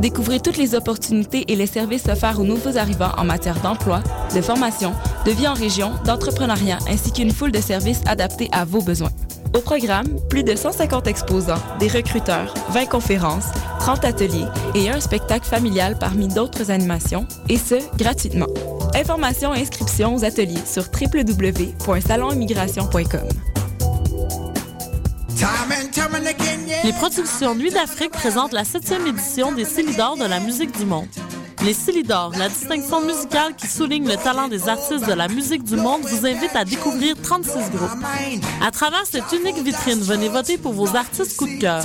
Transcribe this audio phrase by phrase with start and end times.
[0.00, 4.02] Découvrez toutes les opportunités et les services offerts aux nouveaux arrivants en matière d'emploi,
[4.34, 4.92] de formation,
[5.26, 9.10] de vie en région, d'entrepreneuriat ainsi qu'une foule de services adaptés à vos besoins.
[9.56, 13.46] Au programme, plus de 150 exposants, des recruteurs, 20 conférences,
[13.80, 18.48] 30 ateliers et un spectacle familial parmi d'autres animations, et ce, gratuitement.
[18.94, 23.28] Informations et inscriptions aux ateliers sur www.salonimmigration.com.
[26.84, 31.08] Les productions Nuit d'Afrique présentent la septième édition des Célidors de la musique du monde.
[31.64, 35.76] Les Célidors, la distinction musicale qui souligne le talent des artistes de la musique du
[35.76, 38.04] monde, vous invite à découvrir 36 groupes.
[38.64, 41.84] À travers cette unique vitrine, venez voter pour vos artistes coup de cœur.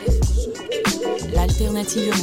[1.83, 2.13] Bonjour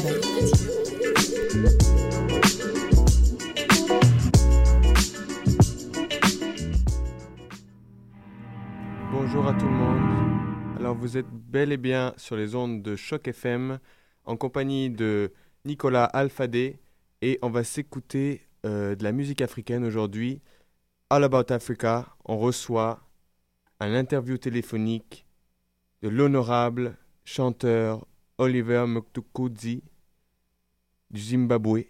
[9.48, 10.78] à tout le monde.
[10.78, 13.80] Alors vous êtes bel et bien sur les ondes de Choc FM
[14.26, 15.32] en compagnie de
[15.64, 16.78] Nicolas Alfadé
[17.20, 20.40] et on va s'écouter euh, de la musique africaine aujourd'hui.
[21.10, 23.00] All About Africa, on reçoit
[23.80, 25.26] un interview téléphonique
[26.02, 28.06] de l'honorable chanteur
[28.38, 29.82] Oliver Muktukudzi
[31.10, 31.84] du Zimbabwe.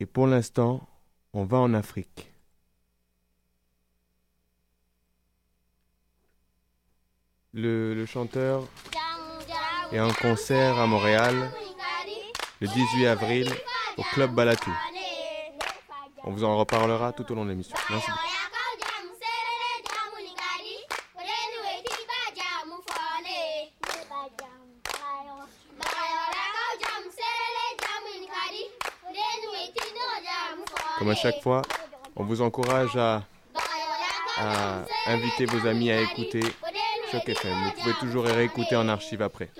[0.00, 0.86] Et pour l'instant,
[1.32, 2.28] on va en Afrique.
[7.52, 8.66] Le, chanteur
[9.92, 11.52] est en concert à Montréal
[12.60, 13.48] le 18 avril
[13.96, 14.72] au Club Balatou.
[16.24, 17.76] On vous en reparlera tout au long de l'émission.
[17.90, 18.10] Merci.
[30.98, 31.62] Comme à chaque fois,
[32.16, 33.22] on vous encourage à,
[35.06, 36.40] inviter vos amis à écouter
[37.10, 37.52] Choc FM.
[37.52, 39.50] Vous pouvez toujours réécouter en archive après.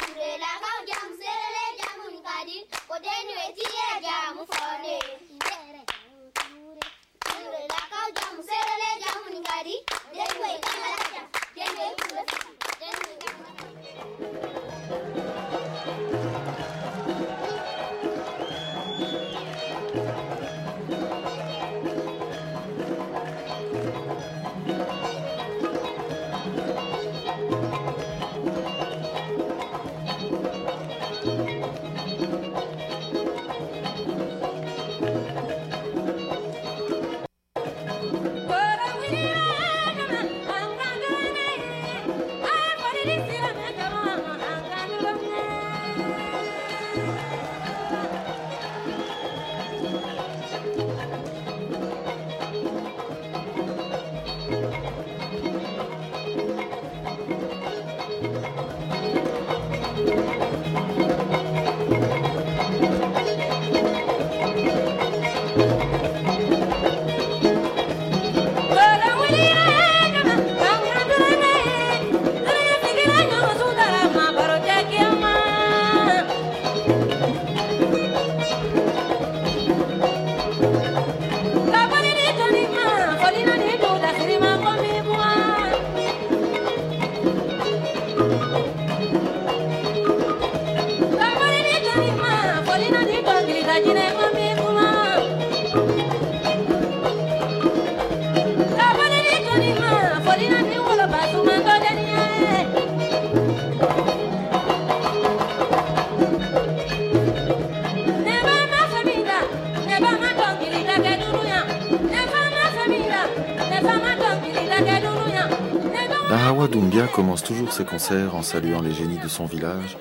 [117.65, 119.97] Toujours ses concerts en saluant les génies de son village.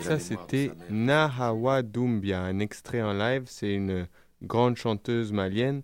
[0.00, 3.44] Ça, c'était Nahawa Doumbia, un extrait en live.
[3.46, 4.06] C'est une
[4.42, 5.82] grande chanteuse malienne,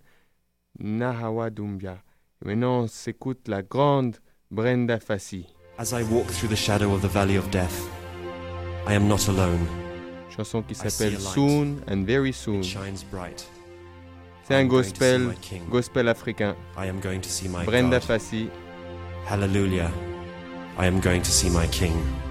[0.79, 1.97] Nahawa Doumbia.
[2.43, 4.17] Et maintenant, on s'écoute la grande
[4.51, 5.47] Brenda Fassi.
[5.79, 7.81] As I walk through the shadow of the valley of death,
[8.87, 9.65] I am not alone.
[10.29, 11.19] Chanson qui s'appelle.
[11.19, 12.61] Soon and Very Soon.
[12.61, 13.47] shines bright.
[14.43, 15.33] C'est un gospel,
[15.69, 16.55] gospel africain.
[16.77, 18.07] I am going to see my Brenda God.
[18.07, 18.49] Fassi.
[19.25, 19.89] Hallelujah.
[20.77, 22.22] I am going to see my King.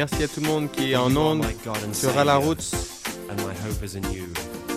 [0.00, 1.92] Merci à tout le monde qui est For en you are onde my God and
[1.92, 2.64] sur À la Savior, route
[3.28, 4.24] and my hope is in you.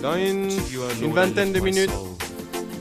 [0.02, 1.90] dans une, To you, O une Lord, I vingtaine lift de my minutes.
[1.94, 2.08] soul.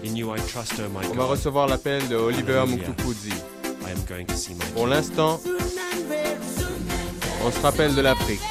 [0.04, 1.30] In you I trust, O my On va God.
[1.30, 2.90] recevoir l'appel de Oliver Hallelujah.
[2.90, 3.30] Mtukudzi.
[3.30, 4.90] I am going to see my Pour King.
[4.94, 5.40] l'instant,
[7.46, 8.42] on se rappelle de l'Afrique.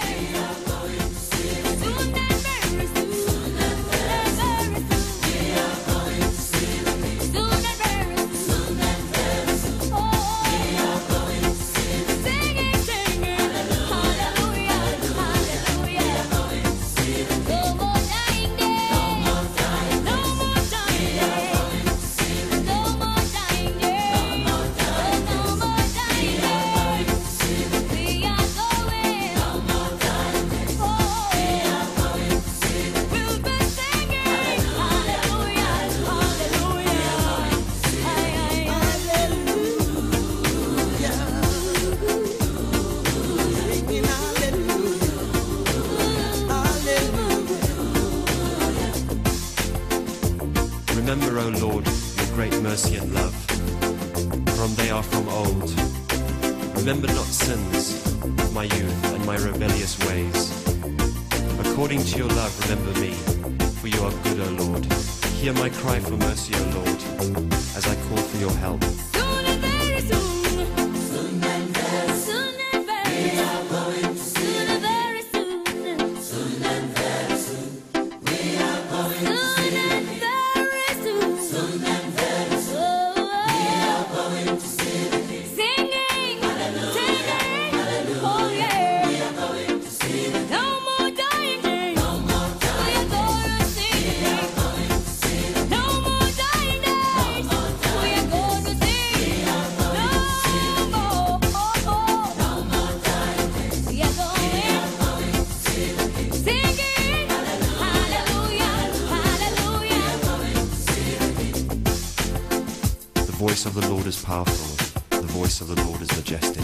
[113.48, 115.18] Voice of the Lord is powerful.
[115.20, 116.62] The voice of the Lord is majestic.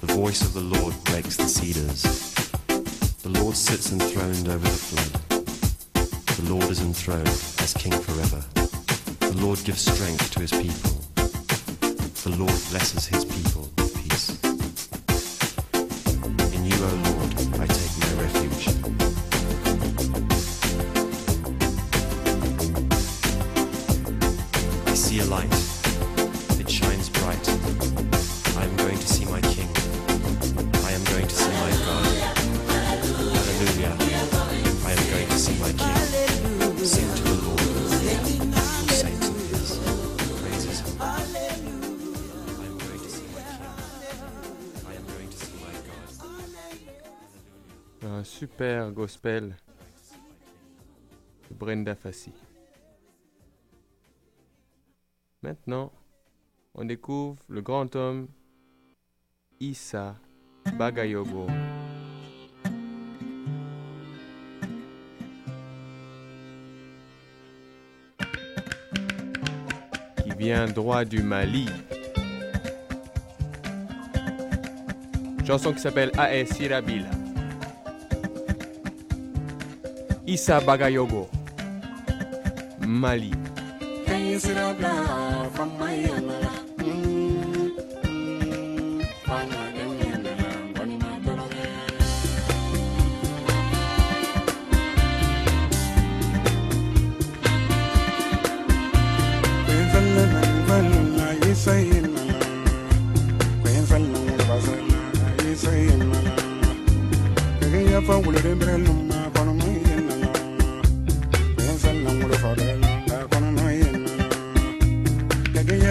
[0.00, 2.02] The voice of the Lord breaks the cedars.
[3.22, 5.12] The Lord sits enthroned over the flood.
[6.36, 7.28] The Lord is enthroned
[7.62, 8.42] as king forever.
[9.20, 10.98] The Lord gives strength to his people.
[12.24, 13.57] The Lord blesses his people
[48.58, 49.54] super gospel
[51.48, 52.32] de Brenda Fassi.
[55.42, 55.92] Maintenant,
[56.74, 58.26] on découvre le grand homme
[59.60, 60.16] Issa
[60.76, 61.46] Bagayogo.
[70.16, 71.68] Qui vient droit du Mali.
[75.46, 76.54] Chanson qui s'appelle A.S.
[76.54, 77.17] Sirabila.
[80.28, 81.30] Issa Bagayogo,
[82.84, 83.32] Mali.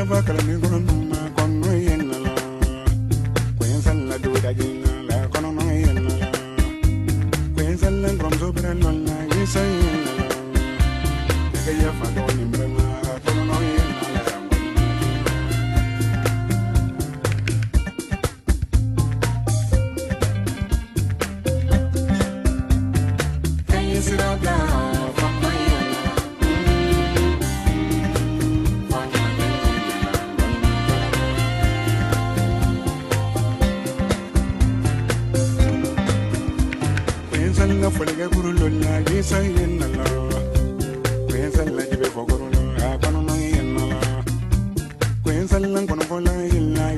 [0.10, 0.48] va kala
[9.48, 9.87] so bra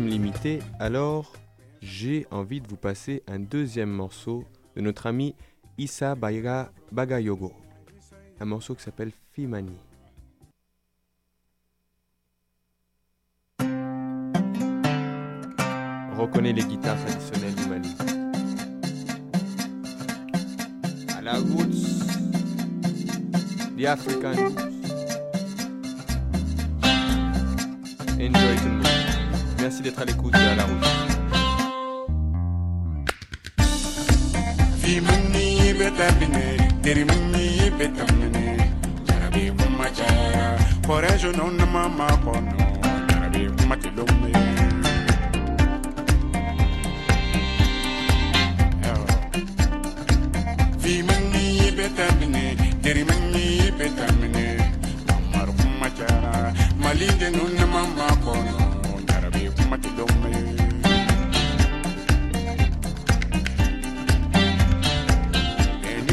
[0.00, 1.34] limité, alors
[1.82, 4.44] j'ai envie de vous passer un deuxième morceau
[4.74, 5.34] de notre ami
[5.76, 7.52] Issa Baga Bagayogo.
[8.40, 9.76] Un morceau qui s'appelle Fimani.
[16.16, 17.94] Reconnaît les guitares traditionnelles du Mali.
[21.16, 21.92] À la roots,
[23.76, 24.71] the
[29.92, 30.86] d'être à l'écoute de à la route.
[35.74, 37.62] Betamine, dirimani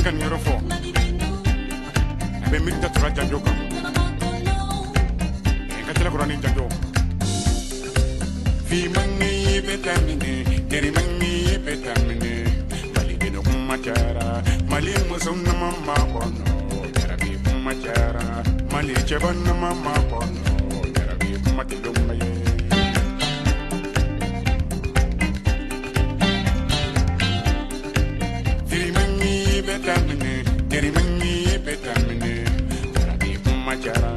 [0.10, 0.54] ka nin yɔrɔ fɔ
[2.44, 3.58] a bɛ miiri datura janjo kan
[5.86, 6.66] ka tɛlɛ kɔrɔ ni janjo
[8.68, 9.30] fimani
[9.66, 10.32] bɛ daminɛ
[10.70, 11.32] terimani
[11.66, 12.32] bɛ daminɛ
[12.96, 14.28] mali bɛnɛ kuma cayara
[14.70, 16.46] mali muso nama ma kɔnɔ
[16.96, 18.26] jarabi kuma cayara
[18.72, 20.42] mali cɛba nama ma kɔnɔ
[20.96, 21.76] jarabi kuma tɛ
[22.22, 22.29] ye
[29.90, 32.46] betamine, tirimani betamine,
[32.94, 34.12] jarabi kumachara,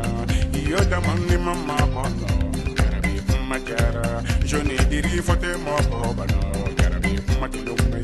[0.71, 2.29] yoda mani mama kono,
[2.77, 5.77] jarabi kumachara, joni diri fote mo
[6.13, 6.41] bano,
[6.77, 8.03] jarabi kumakilume.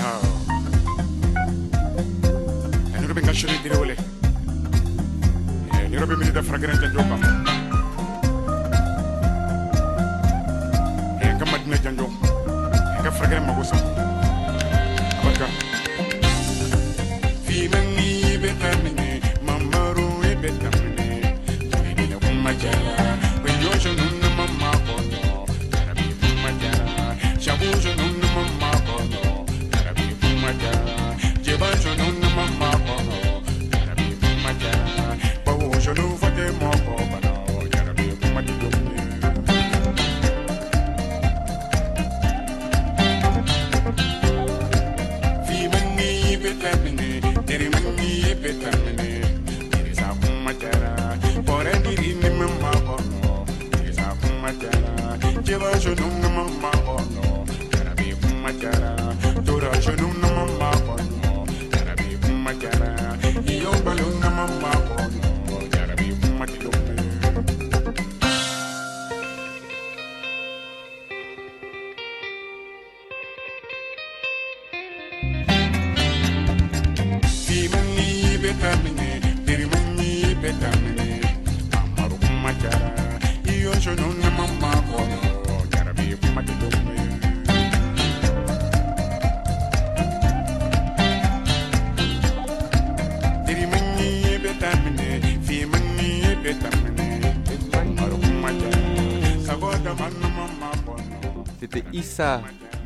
[0.00, 0.20] Ah.
[2.96, 3.96] Anu benga shoni diri wole.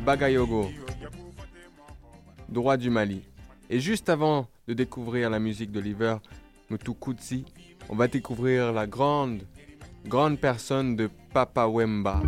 [0.05, 0.69] Bagayogo,
[2.49, 3.21] droit du Mali.
[3.69, 6.17] Et juste avant de découvrir la musique d'Oliver
[6.69, 7.45] Mutukutsi,
[7.89, 9.43] on va découvrir la grande,
[10.05, 12.21] grande personne de Papa Wemba.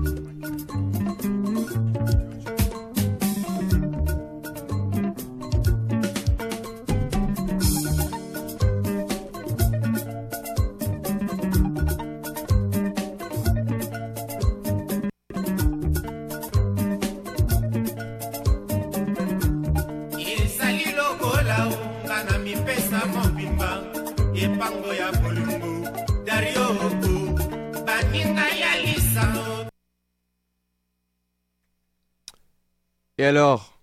[33.24, 33.80] Et alors,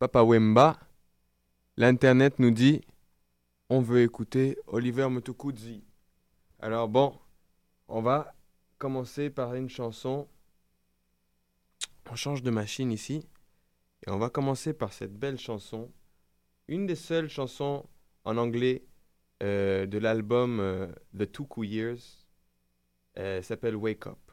[0.00, 0.76] Papa Wemba,
[1.76, 2.80] l'internet nous dit
[3.68, 5.84] on veut écouter Oliver Mutukudzi.
[6.58, 7.16] Alors bon,
[7.86, 8.34] on va
[8.78, 10.26] commencer par une chanson.
[12.10, 13.28] On change de machine ici.
[14.04, 15.92] Et on va commencer par cette belle chanson.
[16.66, 17.88] Une des seules chansons
[18.24, 18.84] en anglais
[19.44, 22.26] euh, de l'album euh, The Two Years.
[23.14, 24.25] Elle s'appelle Wake Up.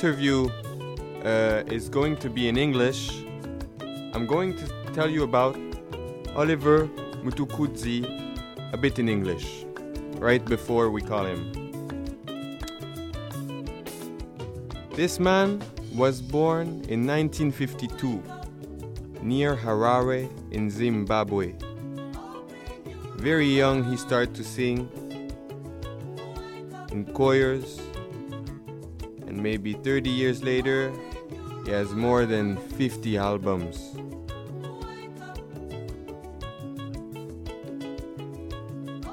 [0.00, 0.48] Interview
[1.26, 3.22] uh, is going to be in English,
[4.14, 5.58] I'm going to tell you about
[6.34, 6.86] Oliver
[7.22, 8.00] Mtukudzi
[8.72, 9.66] a bit in English,
[10.14, 11.52] right before we call him.
[14.94, 15.60] This man
[15.94, 18.22] was born in 1952
[19.20, 21.52] near Harare in Zimbabwe.
[23.16, 24.88] Very young, he started to sing
[26.90, 27.78] in choirs,
[29.42, 30.92] maybe 30 years later,
[31.64, 33.96] he has more than 50 albums.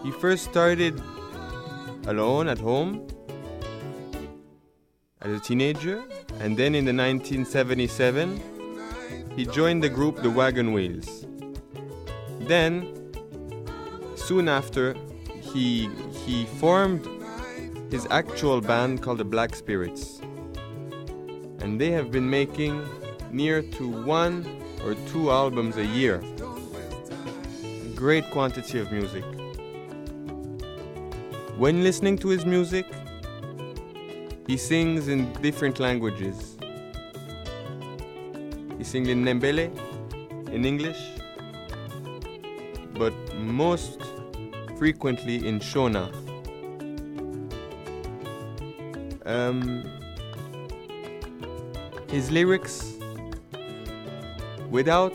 [0.04, 1.02] He first started
[2.08, 3.08] alone at home
[5.22, 6.04] as a teenager,
[6.40, 8.40] and then in the 1977,
[9.36, 11.26] he joined the group The Wagon Wheels.
[12.40, 12.94] Then,
[14.16, 14.96] soon after,
[15.42, 15.90] he
[16.26, 17.06] he formed
[17.92, 20.17] his actual band called the Black Spirits,
[21.68, 22.82] and they have been making
[23.30, 24.36] near to one
[24.86, 26.24] or two albums a year.
[27.94, 29.26] Great quantity of music.
[31.58, 32.86] When listening to his music,
[34.48, 36.56] he sings in different languages.
[38.78, 39.68] He sings in Ndebele,
[40.54, 41.02] in English,
[42.94, 44.02] but most
[44.78, 46.06] frequently in Shona.
[49.26, 49.84] Um,
[52.10, 52.93] his lyrics,
[54.70, 55.13] without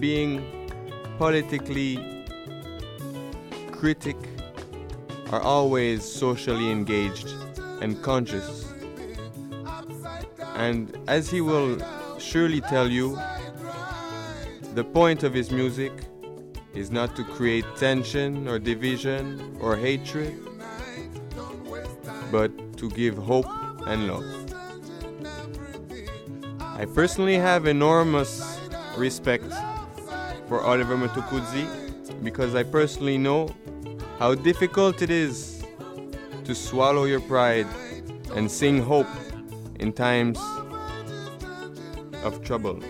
[0.00, 0.70] being
[1.18, 2.24] politically
[3.70, 4.16] critic,
[5.30, 7.28] are always socially engaged
[7.80, 8.72] and conscious.
[10.54, 11.78] And as he will
[12.18, 13.18] surely tell you,
[14.74, 15.92] the point of his music
[16.74, 20.34] is not to create tension or division or hatred,
[22.32, 23.46] but to give hope
[23.86, 24.43] and love.
[26.76, 28.58] I personally have enormous
[28.96, 29.44] respect
[30.48, 31.68] for Oliver Mtukudzi
[32.24, 33.48] because I personally know
[34.18, 35.64] how difficult it is
[36.44, 37.68] to swallow your pride
[38.34, 39.06] and sing hope
[39.78, 40.40] in times
[42.24, 42.80] of trouble.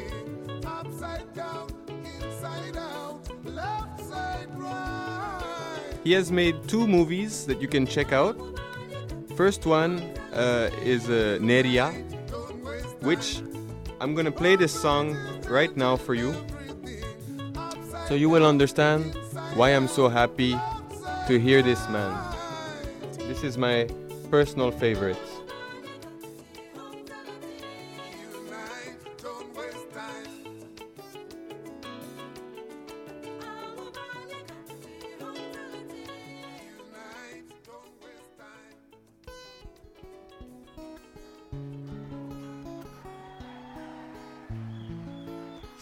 [6.04, 8.36] He has made two movies that you can check out.
[9.36, 10.00] First one
[10.32, 11.92] uh, is uh, Neria,
[13.02, 13.42] which
[14.04, 15.16] I'm gonna play this song
[15.48, 16.34] right now for you,
[18.06, 19.16] so you will understand
[19.54, 20.58] why I'm so happy
[21.26, 22.12] to hear this man.
[23.16, 23.88] This is my
[24.30, 25.16] personal favorite.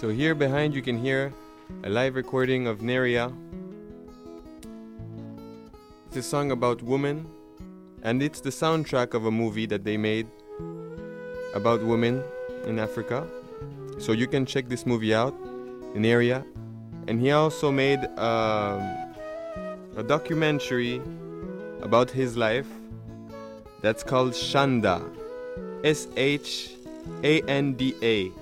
[0.02, 1.32] So here behind you can hear
[1.84, 3.32] a live recording of Neria.
[6.08, 7.24] It's a song about women,
[8.02, 10.26] and it's the soundtrack of a movie that they made
[11.54, 12.20] about women
[12.66, 13.24] in Africa.
[13.98, 15.40] So you can check this movie out,
[15.94, 16.44] Neria.
[17.06, 18.82] And he also made um,
[19.96, 21.00] a documentary
[21.80, 22.66] about his life
[23.82, 25.00] that's called Shanda,
[25.84, 26.72] S H
[27.22, 28.41] A N D A,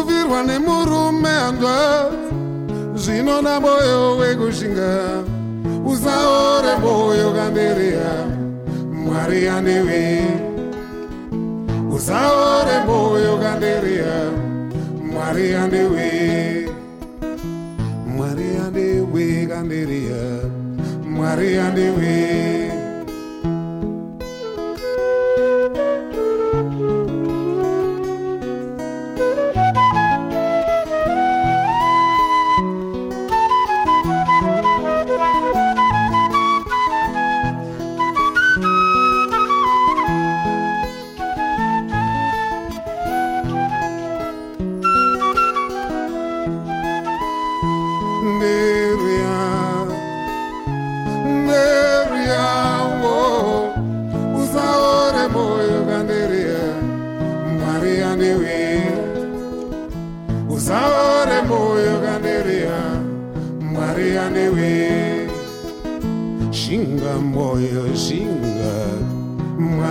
[0.00, 2.10] kuvirwa nemurume anzwa
[2.94, 5.22] zvinoda moyo wekushinga
[5.86, 8.12] usaore moyo kanderea
[9.04, 10.22] mwari andewe
[11.96, 14.30] usaore moyo kanderea
[15.12, 16.08] mwari andewe
[18.16, 20.22] mwari andewe kanderea
[21.10, 22.29] mwari andewe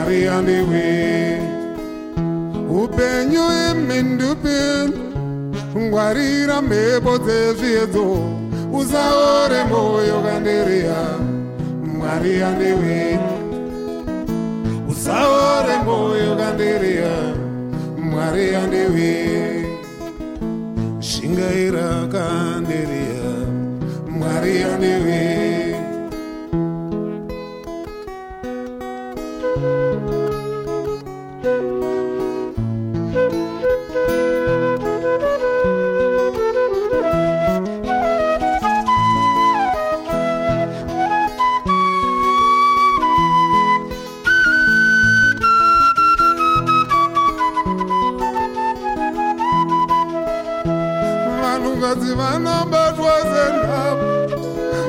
[0.09, 1.39] mwari andewe.
[2.69, 4.89] Upenyu emendupin,
[5.77, 8.05] ngwarira mhepo dzezviedzo
[8.73, 11.01] usaore moyo kandereya.
[11.85, 13.19] Mwari anewe
[14.89, 17.15] usaore moyo kandereya.
[17.97, 19.11] Mwari anewe
[20.99, 23.29] shingaira kandereya.
[24.09, 25.48] Mwari anewe
[52.19, 54.11] vanobatwa senhamo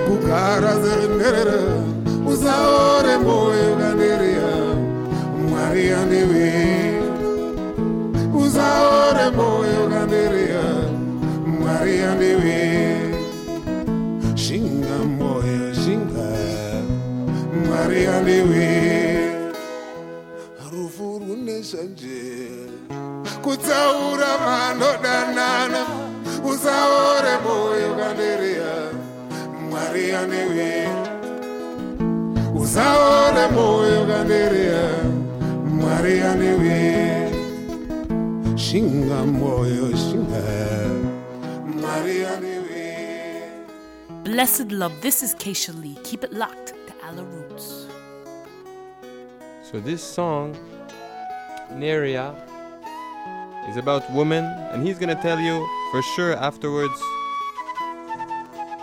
[0.07, 1.61] kugara senherere
[2.33, 4.51] usaore moyo kandereya
[5.49, 6.49] mwari anewe
[8.43, 10.65] usaore moyo kandereya
[11.61, 12.59] mwari anewe
[14.35, 16.29] shinga moyo shinga
[17.67, 18.69] mwari anewe
[20.73, 22.23] rufu rune shanje
[23.43, 25.83] kutsaura vanodanana
[26.65, 28.73] usaore moyo kandereya
[29.71, 30.89] mwari anewe
[32.63, 34.83] usaore moyo kandereya
[35.65, 36.79] mwari anewe
[38.57, 40.43] shinga moyo shinga
[41.81, 42.61] mwari anewe
[44.25, 45.97] Blessed love, this is Keisha Lee.
[46.05, 47.87] Keep it locked to Alla Roots.
[49.63, 50.55] So this song,
[51.73, 52.35] Neria,
[53.69, 57.01] is about women, and he's gonna tell you for sure afterwards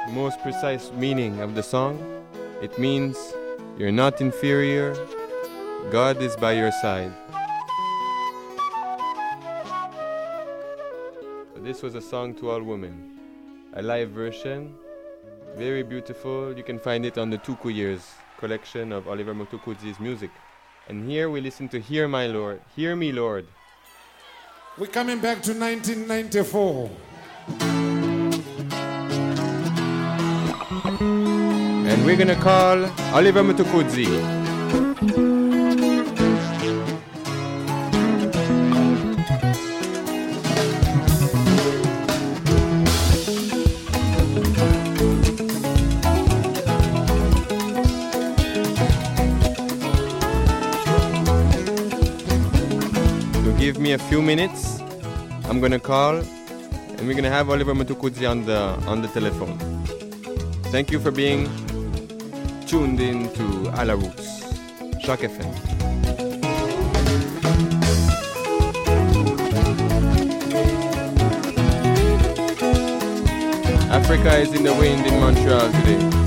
[0.05, 1.99] the most precise meaning of the song.
[2.61, 3.17] It means
[3.77, 4.95] you're not inferior,
[5.91, 7.11] God is by your side.
[11.53, 13.19] So this was a song to all women,
[13.73, 14.75] a live version,
[15.55, 16.55] very beautiful.
[16.55, 18.03] You can find it on the Tuku Years
[18.37, 20.29] collection of Oliver Mtukudzi's music.
[20.87, 23.47] And here we listen to Hear My Lord, Hear Me Lord.
[24.79, 26.89] We're coming back to 1994.
[31.89, 32.85] And we're gonna call
[33.15, 34.07] Oliver Mtukudzi.
[53.87, 54.81] Me a few minutes.
[55.45, 59.57] I'm gonna call, and we're gonna have Oliver Mtukudzi on the on the telephone.
[60.73, 61.47] Thank you for being
[62.65, 63.45] tuned in to
[63.79, 64.43] A La Roots,
[64.99, 65.53] Shock FM.
[73.89, 76.26] Africa is in the wind in Montreal today.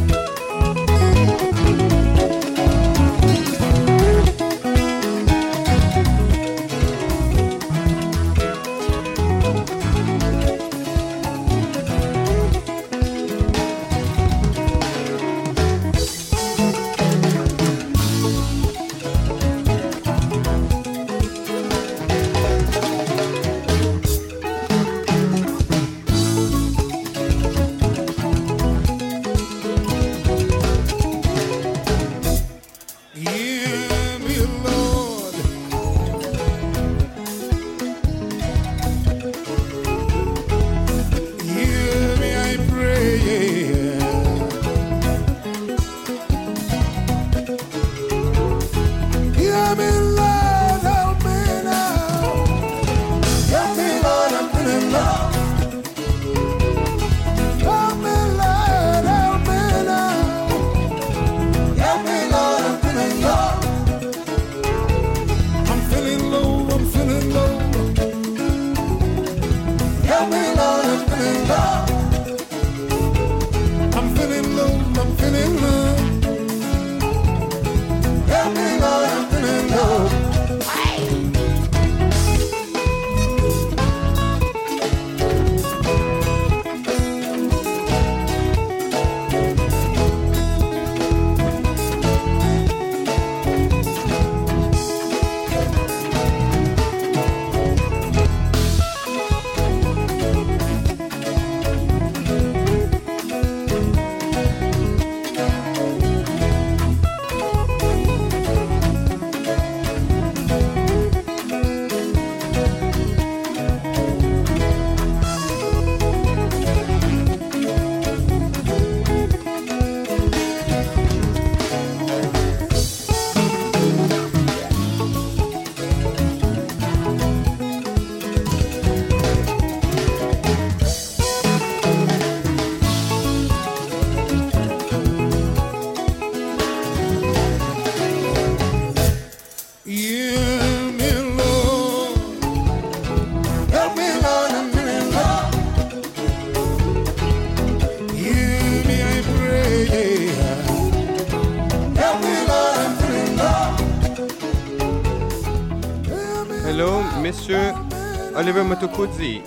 [158.41, 159.43] Oliver Mtukudzi.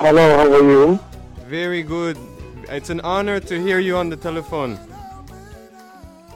[0.00, 0.98] Hello, how are you?
[1.48, 2.16] Very good.
[2.68, 4.76] It's an honor to hear you on the telephone.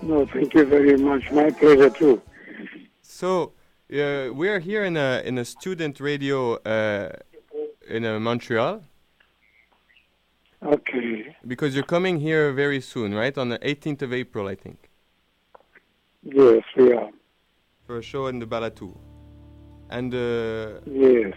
[0.02, 1.28] No, thank you very much.
[1.32, 2.22] My pleasure too.
[3.02, 3.54] So,
[3.92, 7.08] uh, we are here in a in a student radio uh,
[7.88, 8.80] in uh, Montreal
[10.62, 11.34] Okay.
[11.44, 13.36] because you're coming here very soon, right?
[13.36, 14.78] On the 18th of April, I think,
[16.22, 17.10] Yes, we are.
[17.84, 19.09] for a show in the Balattou.
[19.90, 21.34] And uh, Yes.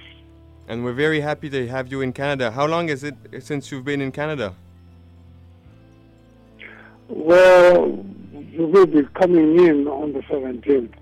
[0.67, 2.51] and we're very happy to have you in Canada.
[2.51, 4.53] How long is it since you've been in Canada?
[7.09, 8.05] Well,
[8.51, 10.93] you will be coming in on the 17th.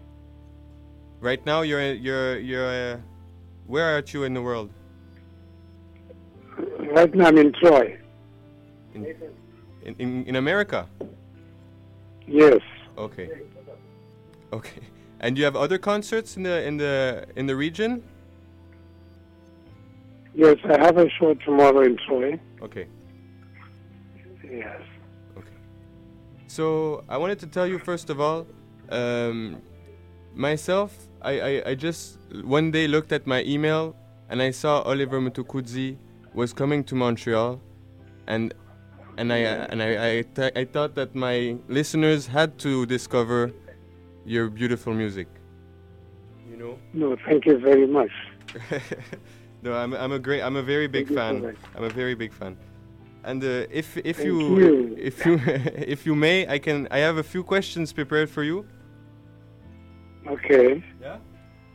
[1.20, 2.68] Right now, you're you're you're.
[2.68, 2.98] Uh,
[3.68, 4.70] where are you in the world?
[6.80, 7.98] Right now I'm in Troy.
[8.96, 9.06] In
[9.86, 10.88] in, in, in America.
[12.28, 12.62] Yes.
[12.98, 13.30] Okay.
[14.54, 14.82] Okay.
[15.22, 18.04] And you have other concerts in the in the in the region?
[20.34, 22.40] Yes, I have a show tomorrow in Troy.
[22.62, 22.88] Okay.
[24.44, 24.82] Yes.
[25.38, 25.48] Okay.
[26.48, 28.48] So I wanted to tell you first of all,
[28.90, 29.62] um,
[30.34, 33.96] myself, I, I, I just one day looked at my email
[34.30, 35.98] and I saw Oliver Mtukudzi
[36.34, 37.62] was coming to Montreal,
[38.26, 38.54] and
[39.18, 43.52] and I and I I, th- I thought that my listeners had to discover
[44.26, 45.28] your beautiful music.
[46.50, 46.80] You know.
[46.94, 48.12] No, thank you very much.
[49.62, 51.58] no, I'm I'm a great I'm a very big Thank you so fan.
[51.76, 52.58] I'm a very big fan.
[53.24, 54.96] And uh, if if you, you.
[54.98, 55.40] if you
[55.96, 58.66] if you may, I can I have a few questions prepared for you.
[60.28, 60.84] Okay.
[61.02, 61.18] Yeah.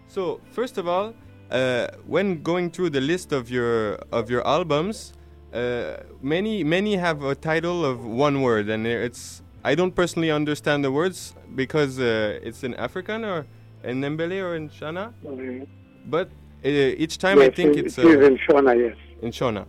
[0.09, 1.15] So first of all,
[1.51, 5.13] uh, when going through the list of your of your albums,
[5.53, 10.85] uh, many many have a title of one word, and it's I don't personally understand
[10.85, 13.47] the words because uh, it's in African or
[13.83, 15.67] in Ndebele or in Shana, Okay.
[16.07, 16.29] but
[16.65, 16.69] uh,
[17.05, 18.97] each time I think it- it's it is in Shona, yes.
[19.23, 19.65] in Shona.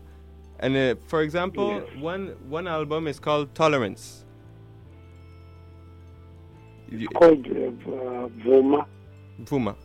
[0.60, 1.70] And uh, for example,
[2.12, 2.24] one
[2.58, 4.24] one album is called Tolerance.
[6.92, 8.30] It's called uh, uh,
[9.50, 9.76] Vuma.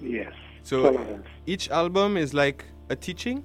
[0.00, 0.32] Yes.
[0.62, 1.26] So Tolerance.
[1.46, 3.42] each album is like a teaching.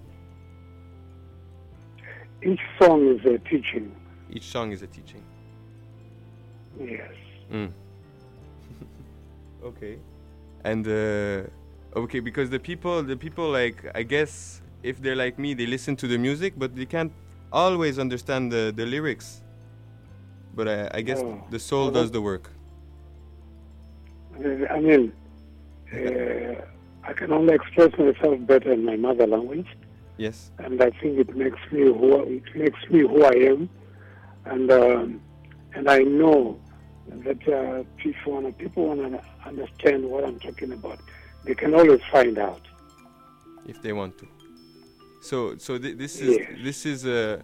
[2.43, 3.87] Each song is a teaching.
[4.35, 5.23] Each song is a teaching.
[6.77, 7.13] Yes.
[7.49, 7.71] Mm.
[9.63, 9.97] okay.
[10.65, 15.53] And uh, okay, because the people, the people like I guess if they're like me,
[15.53, 17.13] they listen to the music, but they can't
[17.53, 19.41] always understand the, the lyrics.
[20.53, 21.41] But I, I guess Oh.
[21.49, 22.51] the soul does the work.
[24.69, 25.13] I mean,
[25.93, 26.61] uh,
[27.09, 29.67] I can only express myself better in my mother language,
[30.17, 30.51] Yes.
[30.59, 33.69] and I think it makes me who it makes me who I am,
[34.45, 35.21] and um,
[35.73, 36.59] and I know
[37.07, 40.99] that uh, people wanna people wanna understand what I'm talking about.
[41.43, 42.61] They can always find out.
[43.67, 44.27] if they want to.
[45.21, 46.49] So, so th- this is Yes.
[46.63, 47.41] this is a.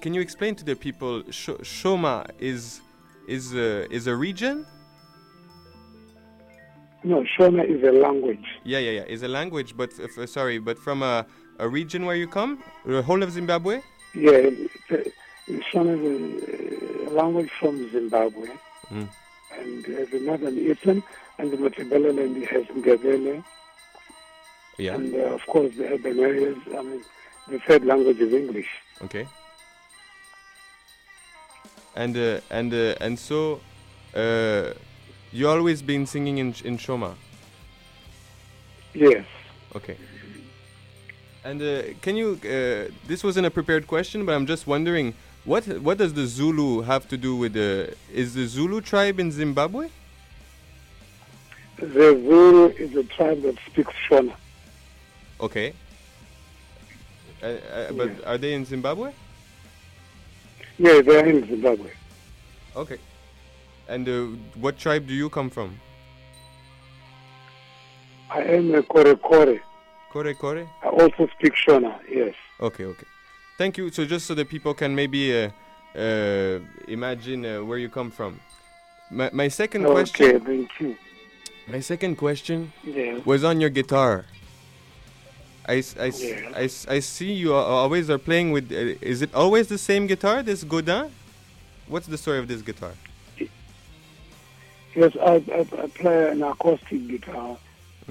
[0.00, 1.22] can you explain to the people?
[1.30, 2.80] Sh- Shoma is
[3.28, 4.66] is a, is a region.
[7.04, 8.44] No, Shona is a language.
[8.64, 9.04] Yeah, yeah, yeah.
[9.14, 11.26] Is a language, but f- f- sorry, but from a,
[11.58, 13.80] a region where you come, the whole of Zimbabwe.
[14.14, 14.48] Yeah,
[15.48, 18.48] Shona is a language from Zimbabwe,
[18.90, 19.08] Mm.
[19.58, 21.02] and uh, the Northern Eastern
[21.38, 23.42] and the Matabeleland has Ndebele.
[24.78, 24.94] Yeah.
[24.94, 27.02] And uh, of course, the urban areas, I mean,
[27.48, 28.68] the third language is English.
[29.02, 29.26] Okay.
[31.96, 33.60] And uh, and uh, and so,
[34.14, 34.72] uh,
[35.32, 37.14] you always been singing in in Shoma.
[38.94, 39.24] Yes.
[39.76, 39.96] Okay.
[41.44, 42.38] And uh, can you?
[42.42, 45.14] Uh, this wasn't a prepared question, but I'm just wondering
[45.44, 47.94] what what does the Zulu have to do with the?
[48.12, 49.88] Is the Zulu tribe in Zimbabwe?
[51.76, 54.34] The Zulu is a tribe that speaks Shona.
[55.40, 55.74] Okay.
[57.42, 59.12] Uh, uh, but are they in Zimbabwe?
[60.78, 61.90] Yeah, they are in Zimbabwe.
[62.74, 62.98] Okay.
[63.88, 64.24] And uh,
[64.54, 65.78] what tribe do you come from?
[68.30, 69.60] I am a Kore Kore.
[70.10, 70.66] Kore Kore.
[70.82, 72.34] I also speak Shona, yes.
[72.60, 73.06] Okay, okay.
[73.58, 73.90] Thank you.
[73.90, 75.50] So just so that people can maybe uh,
[75.96, 78.40] uh, imagine uh, where you come from.
[79.10, 80.40] My, my second Okay, question.
[80.40, 80.96] thank you.
[81.68, 83.20] My second question Yeah.
[83.24, 84.24] was on your guitar.
[85.66, 86.52] I, I, Yeah.
[86.54, 86.64] I
[86.96, 88.70] I see you are always are playing with.
[88.70, 90.42] Uh, is it always the same guitar?
[90.42, 91.10] This Godin.
[91.88, 92.92] What's the story of this guitar?
[94.94, 97.56] Yes, I, I, I play an acoustic guitar,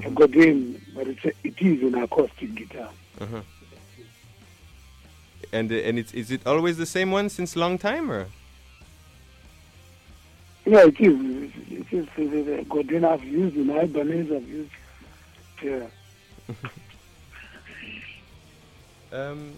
[0.03, 2.89] a Godin, but it's a, it is an acoustic guitar.
[3.21, 3.41] Uh-huh.
[5.53, 8.25] And uh, and it's is it always the same one since long time or?
[10.65, 11.51] Yeah, it is.
[11.69, 14.71] It is the Godin I've used in Ibanez, I've used
[15.61, 15.87] Yeah.
[19.13, 19.51] Um,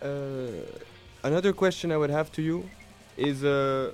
[0.00, 0.08] uh,
[1.22, 2.70] another question I would have to you
[3.18, 3.92] is uh,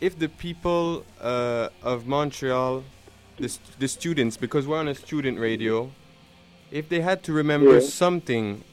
[0.00, 2.82] if the people uh, of Montreal,
[3.38, 5.88] the, st- the students, because we're on a student radio,
[6.74, 7.88] if they had to remember Yeah.
[8.04, 8.64] something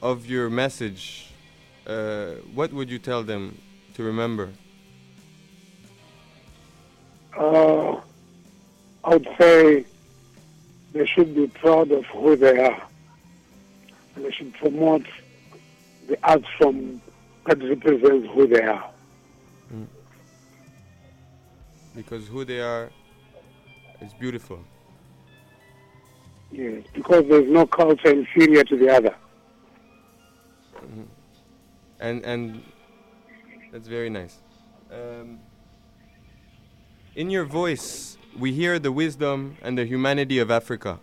[0.00, 1.28] of your message,
[1.88, 3.58] uh, what would you tell them
[3.94, 4.50] to remember?
[7.36, 8.00] Uh,
[9.04, 9.84] I would say
[10.92, 12.80] they should be proud of who they are.
[14.14, 15.06] And they should promote
[16.08, 17.00] the art form
[17.46, 18.88] that represents who they are.
[21.96, 22.90] Because who they are
[24.00, 24.60] is beautiful.
[26.50, 29.14] Yes, because there's no culture inferior to the other.
[30.82, 31.06] Mhm.
[32.00, 32.62] And and
[33.72, 34.38] that's very nice.
[34.90, 35.40] Um,
[37.14, 41.00] in your voice, we hear the wisdom and the humanity of Africa.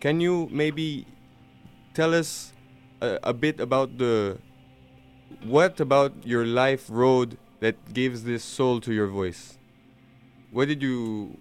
[0.00, 1.06] Can you maybe
[1.94, 2.52] tell us
[3.00, 4.38] a, a bit about the
[5.44, 9.58] what about your life road that gives this soul to your voice?
[10.52, 11.36] What did you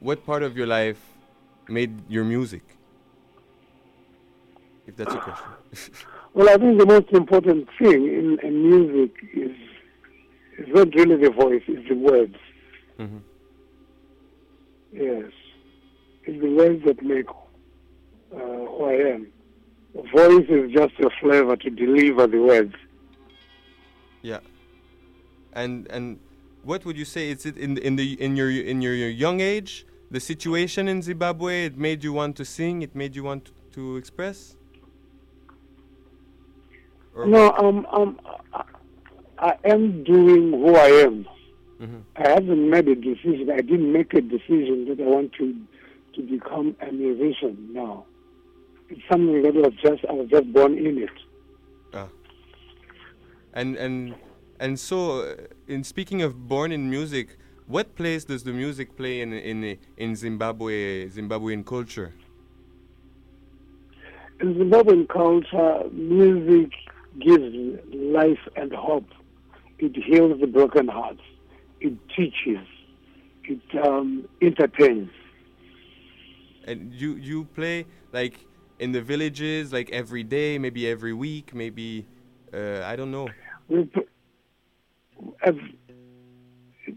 [0.00, 1.09] what part of your life
[1.70, 2.62] made your music?
[4.86, 5.46] If that's a question.
[6.32, 9.50] Well, I think the most important thing in, in music is,
[10.58, 12.36] is not really the voice, it's the words.
[13.00, 13.18] Mm-hmm.
[14.92, 15.32] Yes.
[16.24, 19.26] It's the words that make uh, who I am.
[20.14, 22.74] Voice is just a flavor to deliver the words.
[24.22, 24.38] Yeah.
[25.52, 26.20] And and
[26.62, 27.30] what would you say?
[27.30, 30.88] Is it in the, in the in your in your, your young age, the situation
[30.88, 34.56] in Zimbabwe, it made you want to sing, it made you want to, to express?
[37.14, 38.20] Or No, um, um,
[39.38, 41.26] I, am doing who I am.
[41.80, 42.02] Mhm.
[42.16, 43.50] I haven't made a decision.
[43.50, 45.54] I didn't make a decision that I want to
[46.14, 47.56] to become a musician.
[47.72, 48.04] No,
[48.90, 51.10] it's something that was just I was just born in it.
[51.94, 52.08] Ah.
[53.54, 54.14] And and
[54.58, 55.34] and so, uh,
[55.68, 57.38] in speaking of born in music,
[57.70, 62.12] what place does the music play in in in Zimbabwe Zimbabwean culture?
[64.40, 66.72] In Zimbabwean culture, music
[67.20, 67.54] gives
[67.92, 69.08] life and hope.
[69.78, 71.22] It heals the broken hearts.
[71.80, 72.66] It teaches.
[73.44, 75.10] It um, entertains.
[76.66, 78.34] And you you play like
[78.80, 82.06] in the villages, like every day, maybe every week, maybe
[82.52, 83.28] uh, I don't know.
[83.68, 83.88] We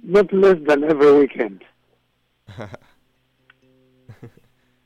[0.03, 1.63] not less than every weekend.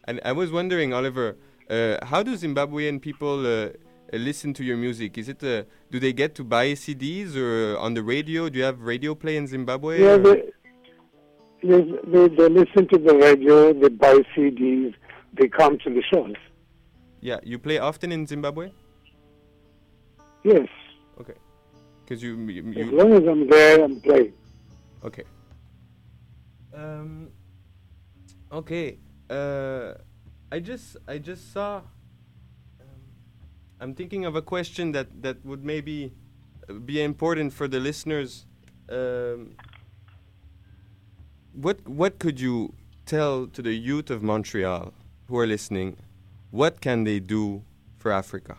[0.05, 1.37] and I was wondering, Oliver,
[1.69, 3.69] uh, how do Zimbabwean people uh,
[4.13, 5.17] listen to your music?
[5.17, 8.49] Is it uh, do they get to buy CDs or on the radio?
[8.49, 10.01] Do you have radio play in Zimbabwe?
[10.01, 10.43] Yeah, they,
[11.63, 14.93] yes, they, they listen to the radio, they buy CDs,
[15.33, 16.35] they come to the shows.
[17.21, 17.39] yeah.
[17.43, 18.71] You play often in Zimbabwe?
[20.43, 20.67] Yes,
[21.19, 21.33] Okay.
[22.03, 24.33] Because you, you, as long as I'm there, I'm playing.
[25.07, 25.23] Okay.
[26.73, 27.29] Um.
[28.51, 28.99] Okay.
[29.29, 29.93] Uh,
[30.51, 31.77] I just I just saw.
[31.77, 33.01] Um,
[33.79, 36.11] I'm thinking of a question that that would maybe
[36.67, 38.45] uh, be important for the listeners.
[38.89, 39.55] Um,
[41.53, 42.73] what what could you
[43.05, 44.93] tell to the youth of Montreal
[45.29, 45.95] who are listening?
[46.51, 47.63] What can they do
[47.97, 48.57] for Africa?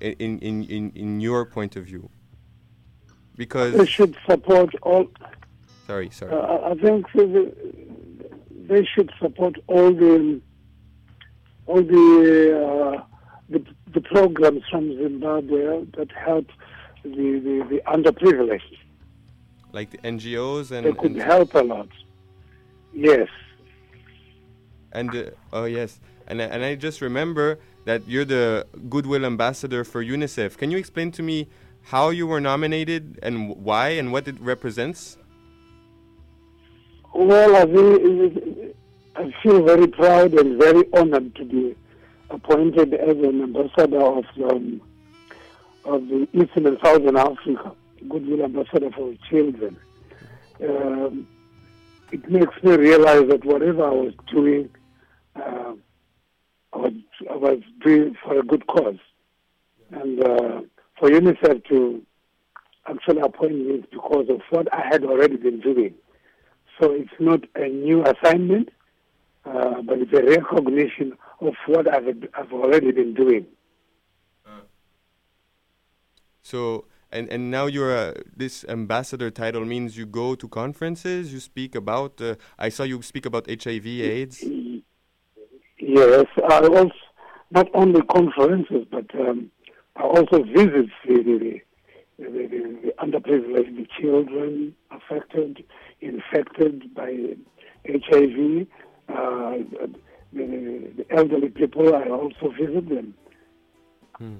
[0.00, 2.08] In in in in, in your point of view.
[3.36, 5.06] Because They should support all.
[5.86, 6.32] sorry sorry.
[6.32, 7.52] Uh, I think the,
[8.68, 10.40] they should support all the
[11.66, 13.02] all the uh,
[13.48, 16.46] the, the programs from Zimbabwe that help
[17.02, 17.10] the,
[17.46, 18.76] the, the underprivileged.
[19.72, 21.88] like the NGOs and They could and, help a lot.
[22.92, 23.28] Yes.
[24.92, 30.02] and uh, oh yes, and and I just remember that you're the goodwill ambassador for
[30.02, 30.56] UNICEF.
[30.56, 31.48] Can you explain to me
[31.84, 35.18] how you were nominated and why and what it represents?
[37.14, 38.74] Well, I feel,
[39.16, 41.76] I feel very proud and very honored to be
[42.30, 44.80] appointed as an ambassador of um,
[45.84, 47.72] of the Eastern and Southern Africa,
[48.08, 49.76] Goodwill Ambassador for Children.
[50.62, 51.28] Um,
[52.10, 54.70] it makes me realize that whatever I was doing,
[55.36, 55.74] uh,
[56.72, 56.92] I, was,
[57.30, 58.98] I was doing for a good cause.
[59.90, 60.60] And uh,
[60.98, 62.02] for UNICEF to
[62.86, 65.94] actually appoint me is because of what I had already been doing.
[66.80, 68.70] So it's not a new assignment,
[69.44, 73.46] uh, but it's a recognition of what I've, I've already been doing.
[76.42, 81.40] So and and now you're uh, this ambassador title means you go to conferences, you
[81.40, 82.20] speak about.
[82.20, 84.44] Uh, I saw you speak about HIV/AIDS.
[85.78, 86.92] Yes, I also
[87.50, 89.50] not only conferences, but um,
[90.02, 91.60] also visit the, the,
[92.18, 95.64] the, the, the underprivileged the children affected,
[96.00, 97.36] infected by
[97.86, 98.66] HIV,
[99.08, 99.58] uh,
[100.32, 101.94] the, the elderly people.
[101.94, 103.14] I also visit them.
[104.18, 104.36] Hmm.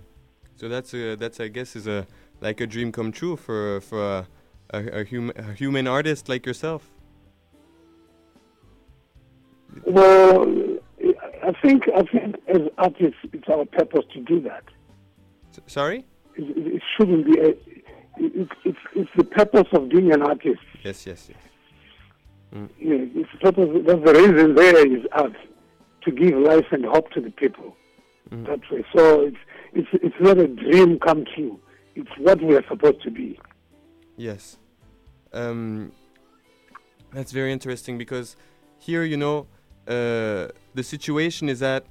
[0.57, 2.07] So that's a, that's I guess is a
[2.41, 4.27] like a dream come true for for a,
[4.71, 6.91] a, a, hum, a human artist like yourself.
[9.85, 10.47] Well,
[11.43, 14.65] I think I think as artists, it's our purpose to do that.
[15.57, 16.05] S- sorry.
[16.37, 17.39] It, it shouldn't be.
[17.41, 17.49] A,
[18.17, 20.61] it, it's it's the purpose of being an artist.
[20.83, 21.39] Yes, yes, yes.
[22.55, 22.69] Mm.
[22.79, 23.69] Yeah, it's the purpose.
[23.87, 25.37] That's the reason there is art
[26.03, 27.77] to give life and hope to the people.
[28.31, 28.47] Mm.
[28.47, 28.85] That way.
[28.95, 29.37] So it's
[29.73, 31.61] it's it's not a dream come true.
[31.95, 33.39] It's what we are supposed to be.
[34.17, 34.59] Yes.
[35.33, 35.93] Um,
[37.13, 38.37] that's very interesting because
[38.79, 39.47] here, you know,
[39.87, 41.87] uh, the situation is that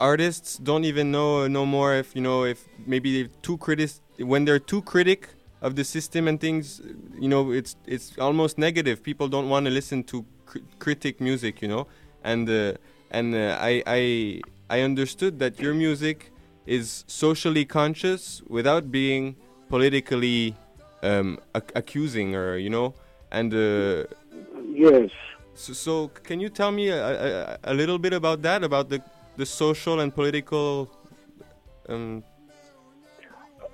[0.00, 4.44] artists don't even know no more if you know if maybe they're too critic when
[4.44, 5.28] they're too critic
[5.62, 6.80] of the system and things.
[7.18, 9.02] You know, it's it's almost negative.
[9.02, 11.62] People don't want to listen to cr- critic music.
[11.62, 11.86] You know,
[12.22, 12.74] and uh,
[13.10, 14.40] and uh, I I
[14.70, 16.30] I understood that your music
[16.66, 19.36] is socially conscious without being
[19.68, 20.54] politically
[21.02, 22.94] um, ac- accusing or you know
[23.30, 24.04] and uh,
[24.72, 25.10] yes
[25.54, 29.02] so, so can you tell me a, a, a little bit about that about the
[29.36, 30.90] the social and political
[31.88, 32.22] um,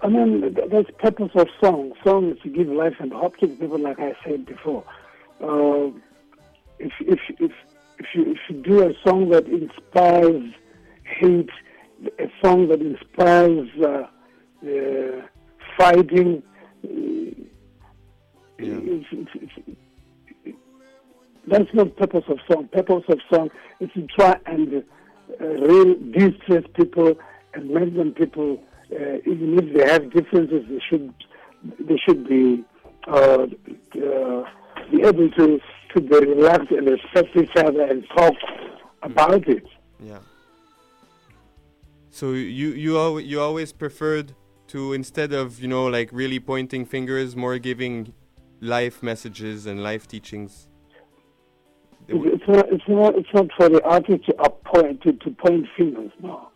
[0.02, 1.92] I mean, th- that's purpose of song.
[2.04, 4.84] Song is to give life and hope to people, like I said before.
[5.42, 5.90] Uh,
[6.78, 7.52] if if if
[7.98, 10.50] if you if you do a song that inspires
[11.04, 11.50] hate,
[12.18, 14.06] a song that inspires uh,
[14.66, 15.26] uh,
[15.76, 16.42] fighting,
[16.82, 17.44] uh,
[18.58, 19.30] it's, it's,
[20.44, 20.56] it's,
[21.46, 22.68] that's not purpose of song.
[22.68, 23.50] Purpose of song
[23.80, 24.82] is to try and
[25.40, 27.14] uh, real distress people
[27.54, 28.62] and them people,
[28.92, 31.12] uh, even if they have differences, they should
[31.78, 32.64] they should be
[33.08, 33.46] uh,
[33.96, 34.44] uh,
[34.90, 35.60] be able to
[35.94, 38.34] to be relaxed and respect each other and talk
[39.02, 39.64] about it.
[40.02, 40.18] yeah
[42.10, 44.34] so you you al- you always preferred
[44.66, 48.12] to instead of you know like really pointing fingers more giving
[48.60, 50.68] life messages and life teachings
[52.12, 56.10] It's, not it's not it's not for the artist to appoint to, to point fingers.
[56.20, 56.48] No,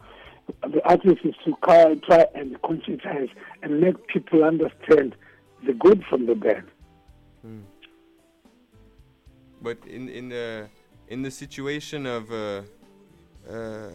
[0.63, 3.31] the artist is to try, try and conscientize
[3.63, 5.15] and make people understand
[5.65, 6.65] the good from the bad.
[7.43, 7.61] Hmm.
[9.63, 10.69] But in in the
[11.09, 12.63] in the situation of uh,
[13.49, 13.91] uh,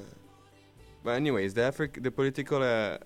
[1.03, 2.97] but anyways, the Afri- the political uh,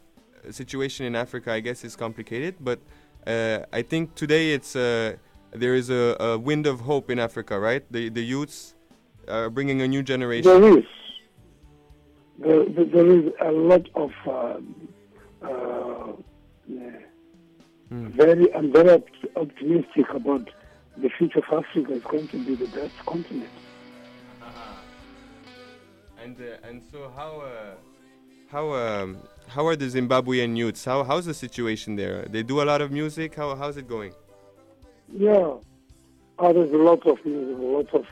[0.52, 2.56] situation in Africa, I guess, is complicated.
[2.60, 2.80] But
[3.26, 5.16] uh, I think today it's uh,
[5.56, 7.84] there is a, a wind of hope in Africa, right?
[7.92, 8.76] The the youths
[9.28, 10.50] are bringing a new generation.
[10.52, 10.86] There is
[12.40, 14.58] there, there- is a lot of uh,
[15.48, 16.14] uh,
[16.68, 16.98] yeah,
[17.92, 20.50] very I'm very opt- optimistic about
[20.98, 21.94] the future of Africa.
[21.94, 23.50] It's going to be the best continent.
[26.22, 27.76] And uh, and so how uh,
[28.50, 30.86] how um, how are the Zimbabwean youths?
[30.86, 32.26] How how's the situation there?
[32.30, 33.36] They do a lot of music.
[33.36, 34.14] How how's it going?
[35.12, 35.54] Yeah,
[36.40, 38.06] oh, there's a lot of music, a lot of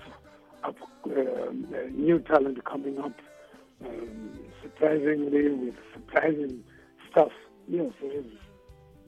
[0.64, 0.76] up,
[1.06, 3.14] um, uh, new talent coming up,
[3.86, 6.64] um, surprisingly with surprising
[7.10, 7.32] stuff.
[7.68, 8.26] Yes, it is.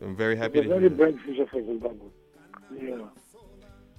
[0.01, 2.07] I'm very happy It's to a very bright future for Zimbabwe.
[2.81, 3.05] Yeah.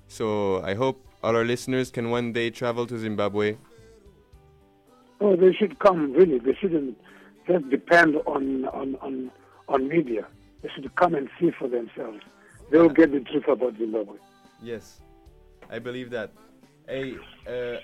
[0.09, 3.57] So I hope all our listeners can one day travel to Zimbabwe.
[5.21, 6.13] Oh, they should come.
[6.13, 6.99] Really, they shouldn't
[7.47, 9.31] just depend on on on
[9.69, 10.27] on media.
[10.63, 12.21] They should come and see for themselves.
[12.71, 14.17] They will get the truth about Zimbabwe.
[14.63, 15.01] Yes,
[15.71, 16.33] I believe that.
[16.89, 17.15] Hey,
[17.49, 17.77] uh,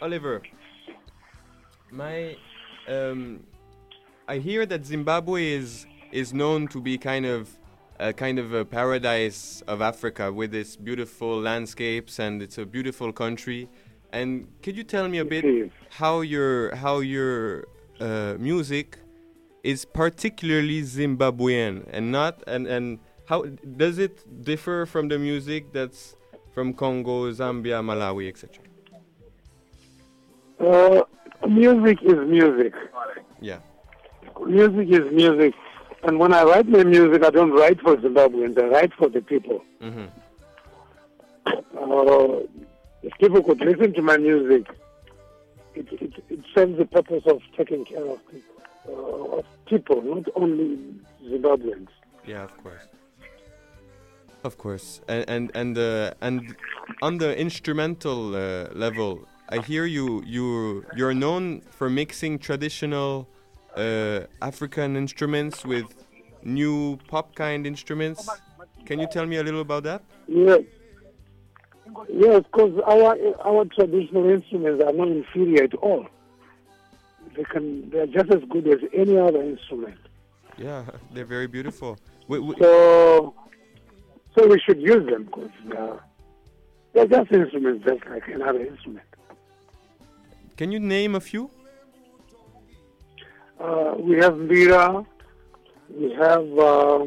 [0.00, 0.42] Oliver,
[1.90, 2.36] my,
[2.88, 3.44] um,
[4.26, 7.58] I hear that Zimbabwe is is known to be kind of
[8.00, 13.12] a kind of a paradise of Africa with its beautiful landscapes and it's a beautiful
[13.12, 13.68] country.
[14.12, 17.66] And could you tell me a bit how your how your
[18.00, 18.98] uh, music
[19.62, 23.44] is particularly Zimbabwean and not and and how
[23.76, 26.16] does it differ from the music that's
[26.54, 28.64] from Congo, Zambia, Malawi, etc.
[30.58, 31.02] Uh,
[31.46, 32.72] music is music.
[33.40, 33.58] Yeah.
[34.46, 35.54] Music is music.
[36.04, 38.58] And when I write my music, I don't write for Zimbabweans.
[38.58, 39.62] I write for the people.
[39.82, 40.06] Mm-hmm.
[41.46, 42.40] Uh,
[43.02, 44.66] if people could listen to my music,
[45.74, 48.20] it, it, it serves the purpose of taking care of,
[48.88, 50.78] uh, of people, not only
[51.24, 51.88] Zimbabweans.
[52.26, 52.88] Yeah, of course.
[54.44, 56.54] Of course, and and and uh, and
[57.02, 63.28] on the instrumental uh, level, I hear you you you're known for mixing traditional
[63.76, 65.86] uh, African instruments with
[66.44, 68.28] new pop kind instruments.
[68.86, 70.02] Can you tell me a little about that?
[70.28, 70.62] Yes.
[72.08, 76.06] Yes, because our our traditional instruments are not inferior at all.
[77.34, 79.98] They can they are just as good as any other instrument.
[80.56, 81.98] Yeah, they're very beautiful.
[82.28, 83.34] We, we, So
[84.38, 85.96] so we should use them because uh,
[86.92, 89.06] they're just instruments just like another instrument.
[90.56, 91.50] can you name a few?
[93.60, 95.04] Uh, we have mbira,
[95.90, 97.04] we have uh,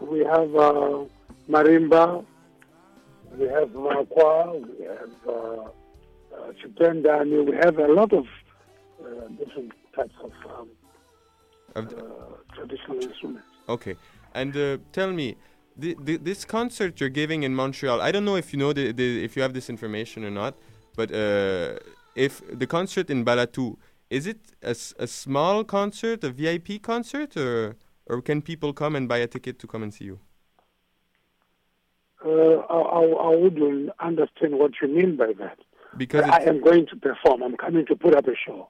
[0.00, 1.04] we have uh,
[1.48, 2.24] marimba,
[3.38, 4.34] we have makwa,
[4.78, 7.44] we have uh, uh, chipendani.
[7.44, 10.68] We have a lot of uh, different types of um,
[11.74, 12.04] Of uh,
[12.54, 13.48] traditional instruments.
[13.68, 13.94] Okay,
[14.34, 15.36] and uh, tell me,
[15.80, 18.00] th- th- this concert you're giving in Montreal.
[18.00, 20.54] I don't know if you know the, the if you have this information or not,
[20.96, 21.78] but uh,
[22.14, 23.76] if the concert in Balattou
[24.10, 24.74] is it a
[25.06, 27.76] small concert, a VIP concert, or
[28.06, 30.18] or can people come and buy a ticket to come and see you?
[32.24, 35.58] Uh, I, I, I wouldn't understand what you mean by that.
[35.96, 37.42] Because I am going to perform.
[37.42, 38.68] I'm coming to put up a show.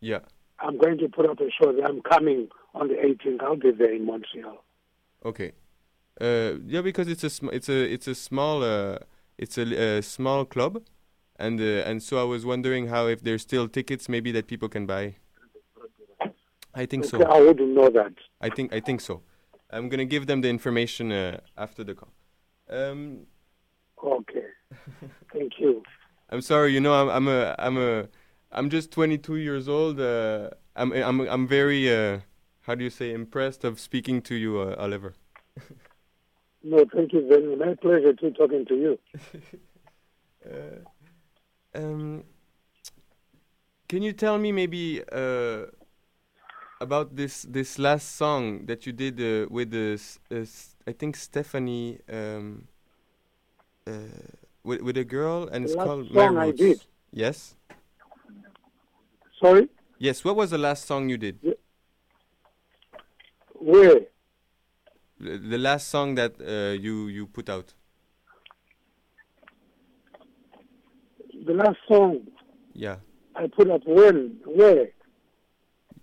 [0.00, 0.20] Yeah.
[0.58, 1.70] I'm going to put up a show.
[1.84, 3.42] I'm coming on the 18th.
[3.42, 4.64] I'll be there in Montreal.
[5.24, 5.52] Okay.
[6.20, 8.98] Uh, yeah, because it's a sm- it's a it's a small uh,
[9.38, 9.62] it's a,
[9.98, 10.82] a small club,
[11.36, 14.68] and uh, and so I was wondering how if there's still tickets maybe that people
[14.68, 15.16] can buy.
[16.74, 17.22] I think so.
[17.22, 18.14] I wouldn't know that.
[18.40, 19.22] I think I think so.
[19.70, 22.12] I'm gonna give them the information uh, after the call.
[22.68, 23.26] Um,
[24.04, 24.46] Okay.
[25.32, 25.82] Thank you.
[26.30, 28.08] I'm sorry, you know, I'm I'm a I'm a
[28.50, 30.00] I'm just 22 years old.
[30.00, 32.20] Uh, I'm I'm I'm very uh,
[32.62, 35.14] how do you say impressed of speaking to you, uh, Oliver.
[36.64, 37.58] No, thank you very much.
[37.58, 38.98] My pleasure to talking to you.
[40.44, 40.82] Uh,
[41.72, 42.24] um,
[43.88, 45.66] can you tell me maybe uh,
[46.80, 50.02] about this this last song that you did uh, with the
[50.34, 50.44] uh,
[50.84, 52.66] I think Stephanie um,
[53.86, 53.92] uh,
[54.64, 56.82] with with a girl and The it's called song I did.
[57.12, 57.54] Yes.
[59.38, 59.68] Sorry?
[59.98, 60.24] Yes.
[60.24, 61.38] What was the last song you did?
[63.54, 64.00] Where?
[65.22, 67.74] The last song that uh, you you put out.
[71.46, 72.26] The last song
[72.74, 72.96] Yeah.
[73.36, 74.40] I put up when?
[74.44, 74.88] Where?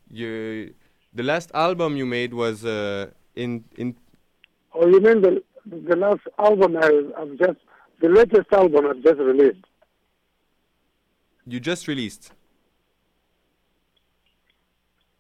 [0.10, 0.74] You
[1.14, 3.96] the last album you made was uh, in in
[4.74, 7.60] Oh, you mean the the last album I, I've just,
[8.02, 9.66] the latest album I've just released?
[11.46, 12.32] you just released.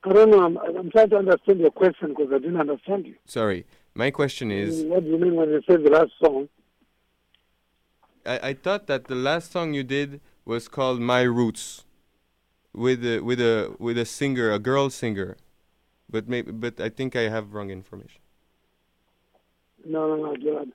[0.03, 0.41] I don't know.
[0.45, 3.15] I'm, I'm trying to understand your question because I didn't understand you.
[3.25, 3.65] Sorry.
[3.99, 6.47] My question is What do you mean when you say the last song?
[8.25, 11.83] I, I thought that the last song you did was called My Roots
[12.71, 15.35] with a with a with a singer, a girl singer.
[16.09, 18.21] But maybe but I think I have wrong information.
[19.83, 20.31] No, no, no.
[20.31, 20.73] I don't-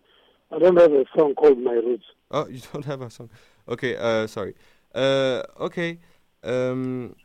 [0.52, 2.04] I don't have a song called My Roots.
[2.30, 3.30] Oh, you don't have a song.
[3.66, 4.54] Okay, uh sorry.
[4.94, 5.98] Uh okay.
[6.42, 7.16] Um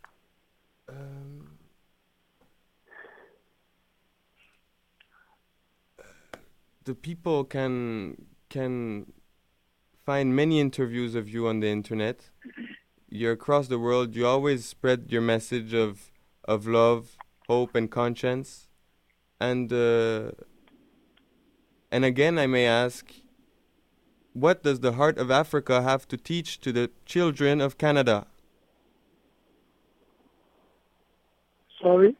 [0.87, 1.48] um
[6.85, 9.11] the people can can
[10.05, 12.29] find many interviews of you on the internet.
[13.09, 14.15] You're across the world.
[14.15, 16.11] You always spread your message of
[16.45, 17.17] of love,
[17.47, 18.67] hope, and conscience.
[19.39, 20.31] And uh,
[21.91, 23.13] and again, I may ask,
[24.33, 28.27] what does the heart of Africa have to teach to the children of Canada?
[31.81, 32.15] Sorry?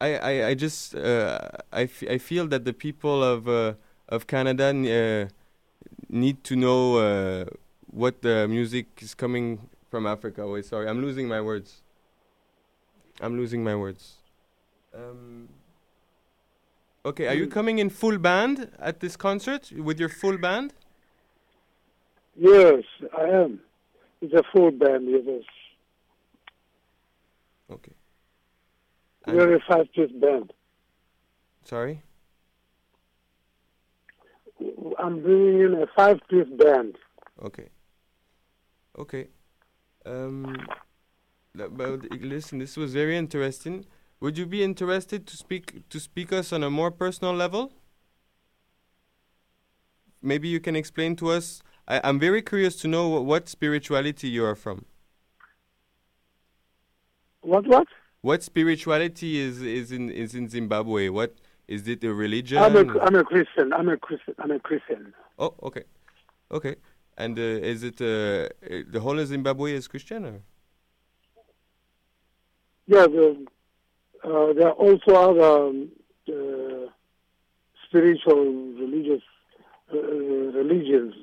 [0.00, 1.38] I, I, I just uh,
[1.72, 3.74] I, f- I feel that the people of uh,
[4.08, 5.28] of Canada n- uh,
[6.08, 7.44] need to know uh,
[7.86, 10.46] what the music is coming from Africa.
[10.46, 11.82] Wait, sorry, I'm losing my words.
[13.20, 14.14] I'm losing my words.
[14.94, 15.48] Um,
[17.04, 20.74] okay, are you coming in full band at this concert with your full band?
[22.36, 22.84] Yes,
[23.18, 23.60] I am.
[24.20, 25.08] It's a full band.
[25.08, 25.42] Yes.
[27.70, 27.92] Okay.
[29.34, 30.52] We're a five-piece band.
[31.64, 32.02] Sorry.
[34.98, 36.96] I'm bringing in a five-piece band.
[37.44, 37.68] Okay.
[38.98, 39.28] Okay.
[40.06, 40.56] Um,
[41.54, 43.84] but listen, this was very interesting.
[44.20, 47.72] Would you be interested to speak to speak us on a more personal level?
[50.20, 51.62] Maybe you can explain to us.
[51.86, 54.86] I, I'm very curious to know wh- what spirituality you are from.
[57.42, 57.66] What?
[57.68, 57.86] What?
[58.22, 61.08] What spirituality is is in is in Zimbabwe?
[61.08, 61.34] What
[61.68, 62.58] Is it a religion?
[62.58, 63.74] I'm a, I'm a Christian.
[63.74, 64.34] I'm a Christian.
[64.38, 65.12] I'm a Christian.
[65.38, 65.84] Oh, okay,
[66.50, 66.76] okay.
[67.18, 70.24] And uh, is it uh, uh, the whole of Zimbabwe is Christian?
[70.24, 70.40] Or?
[72.86, 73.44] Yeah, the,
[74.24, 75.90] uh, there are also other um,
[76.26, 76.90] uh,
[77.86, 78.44] spiritual,
[78.84, 79.22] religious
[79.92, 81.14] uh, religions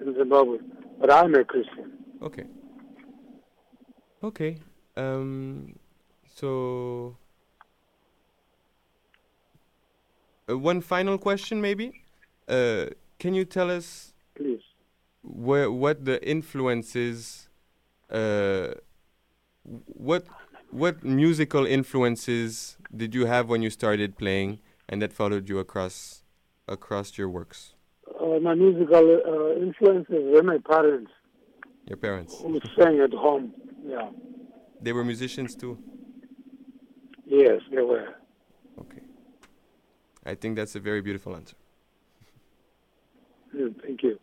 [0.00, 0.58] in Zimbabwe,
[1.00, 1.92] but I'm a Christian.
[2.20, 2.46] Okay.
[4.24, 4.58] Okay.
[4.96, 5.76] Um,
[6.34, 7.16] so,
[10.50, 12.02] uh, one final question, maybe.
[12.48, 12.86] Uh,
[13.20, 14.60] can you tell us, Please.
[15.22, 17.48] where what the influences,
[18.10, 18.74] uh,
[19.62, 20.26] what
[20.70, 24.58] what musical influences did you have when you started playing,
[24.88, 26.24] and that followed you across
[26.66, 27.74] across your works?
[28.20, 31.12] Uh, my musical uh, influences were my parents
[31.86, 33.54] Your parents, who sang at home.
[33.86, 34.10] Yeah.
[34.80, 35.78] they were musicians too.
[37.26, 38.08] Yes, they were.
[38.78, 39.00] Okay.
[40.26, 41.56] I think that's a very beautiful answer.
[43.54, 44.18] Mm, thank you.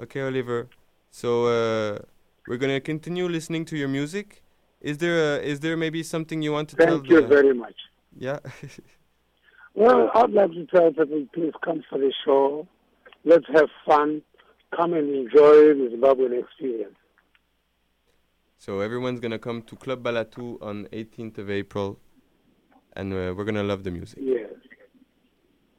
[0.00, 0.68] Okay, Oliver.
[1.10, 1.98] So uh,
[2.46, 4.42] we're gonna continue listening to your music.
[4.80, 6.98] Is there a, is there maybe something you want to tell?
[6.98, 7.76] Thank you the- very much.
[8.16, 8.38] Yeah.
[9.74, 12.66] Well, I'd like to tell people, please come for the show.
[13.24, 14.22] Let's have fun.
[14.76, 16.96] Come and enjoy the Zimbabwean experience.
[18.56, 22.00] so everyone's gonna come to Club Balattou on 18th of April,
[22.98, 24.18] and uh, we're gonna love the music.
[24.20, 24.50] Yes.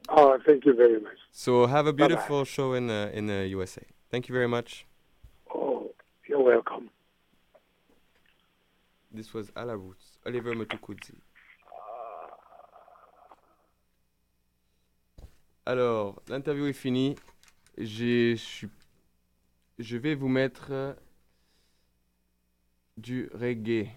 [0.07, 1.20] Oh, thank you very much.
[1.32, 3.84] So have a beautiful show in uh, in the USA.
[4.09, 4.86] Thank you very much.
[5.53, 5.91] Oh,
[6.28, 6.89] you're welcome.
[9.11, 11.13] This was À la Roots, Oliver Motukudzi.
[15.65, 17.15] Alors, l'interview est finie.
[17.78, 18.36] J'ai,
[19.78, 20.95] je vais vous mettre
[22.97, 23.89] du reggae.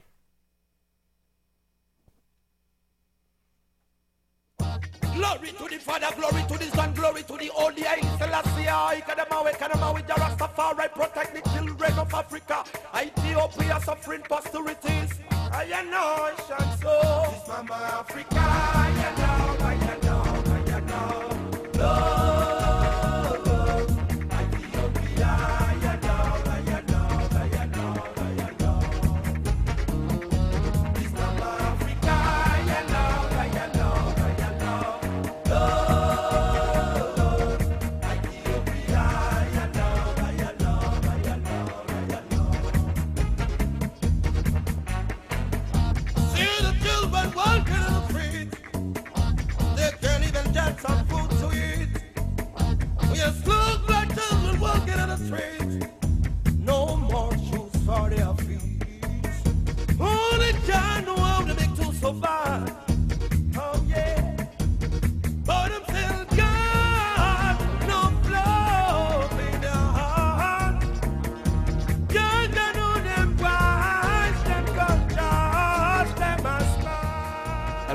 [5.14, 8.68] Glory to the Father, glory to the Son, glory to the Holy Haile Selassie.
[8.68, 12.64] I Kadamawe, Kadamawe, Rastafari, protect the children of Africa.
[12.96, 15.12] Ethiopia suffering posterities.
[15.52, 17.26] I am nation so.
[17.30, 19.61] This Mama Africa, I know, I know,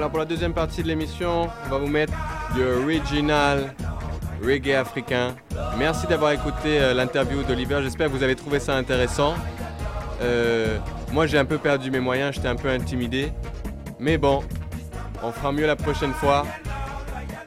[0.09, 2.13] Pour la deuxième partie de l'émission, on va vous mettre
[2.55, 3.73] du original
[4.41, 5.35] reggae africain.
[5.77, 7.79] Merci d'avoir écouté euh, l'interview d'Oliver.
[7.83, 9.33] J'espère que vous avez trouvé ça intéressant.
[10.21, 10.77] Euh,
[11.11, 13.33] moi j'ai un peu perdu mes moyens, j'étais un peu intimidé.
[13.99, 14.43] Mais bon,
[15.23, 16.45] on fera mieux la prochaine fois.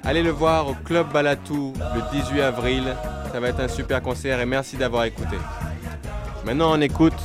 [0.05, 2.95] Allez le voir au Club Balatou le 18 avril.
[3.33, 5.37] Ça va être un super concert et merci d'avoir écouté.
[6.45, 7.21] Maintenant on écoute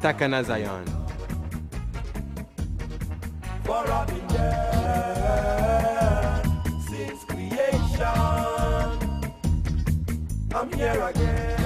[0.00, 0.84] Takana Zion.
[10.76, 11.65] Here again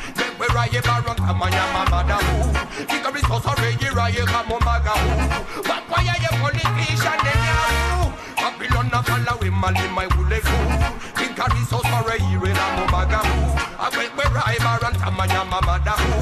[0.61, 2.53] raye baron kamanya mamada who
[2.85, 7.57] Figure is also raye raye kamomaga who But why are you politician then ya
[7.97, 10.57] who Babylon na follow him all in my wule who
[11.17, 13.37] Figure is also raye raye kamomaga who
[13.79, 16.13] I went where raye baron kamanya mamada who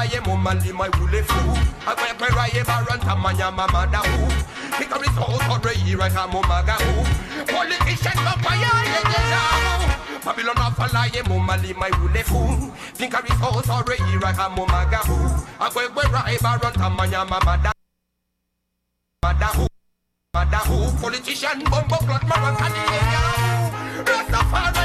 [0.00, 1.40] raye mama li mai wule fu
[1.90, 4.28] Akwe kwe raye baranta manya mama da hu
[4.78, 7.04] Hikari so sore ira ka mama ga hu
[7.52, 9.42] Politician no paya ye jela
[10.24, 12.40] Babylon a of a lie mama li mai wule fu
[12.98, 15.16] Hikari so sore ira ka mama ga hu
[15.60, 17.72] Akwe kwe raye baranta manya mama da
[19.22, 19.66] Mada hu
[20.34, 23.22] Mada hu Politician bombo clot mama kani ye ya
[24.08, 24.79] Rastafari.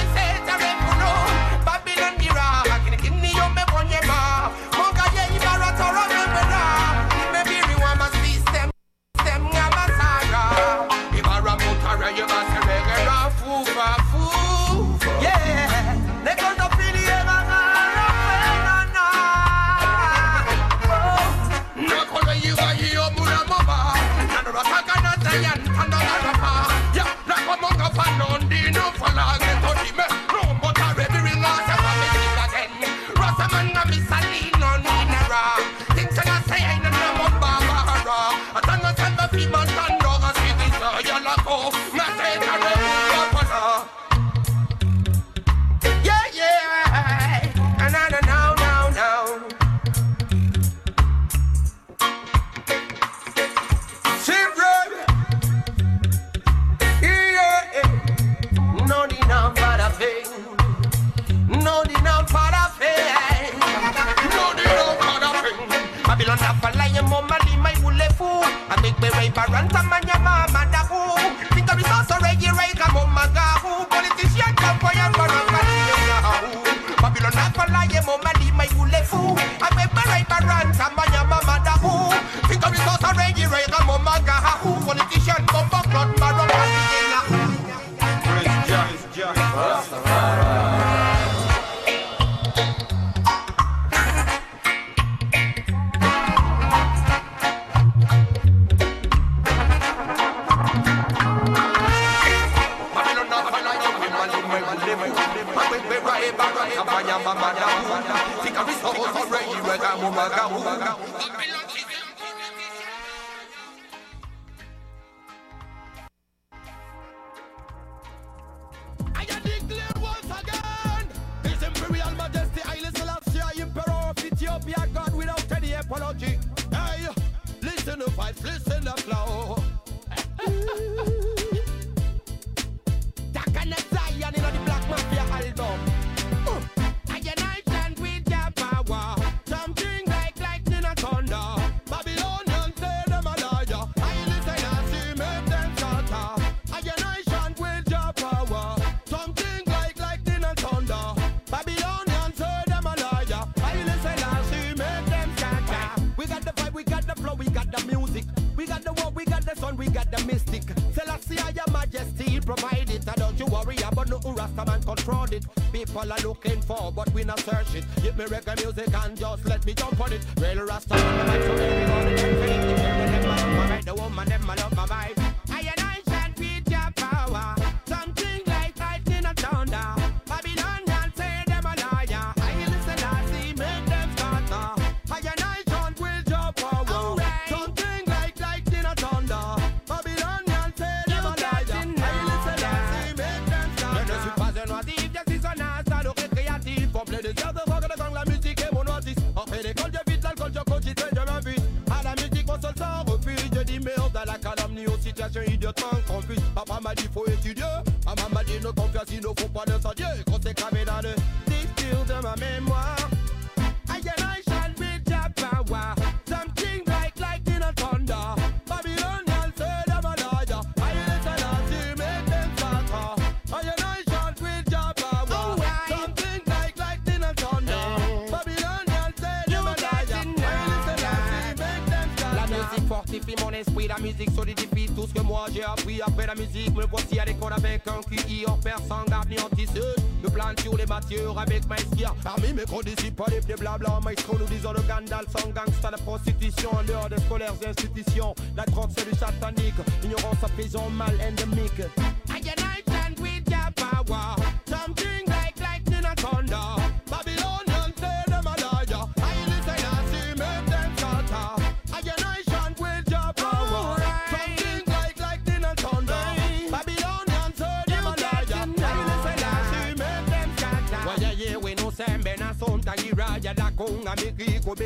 [242.25, 245.97] Parmi mes condisciples, pas les pieds blabla, maestro nous disons le Gandalf sans gangsta, la
[245.99, 248.33] prostitution en dehors des scolaires et institutions.
[248.57, 251.83] La drogue c'est du satanique, ignorance à prison mal endémique.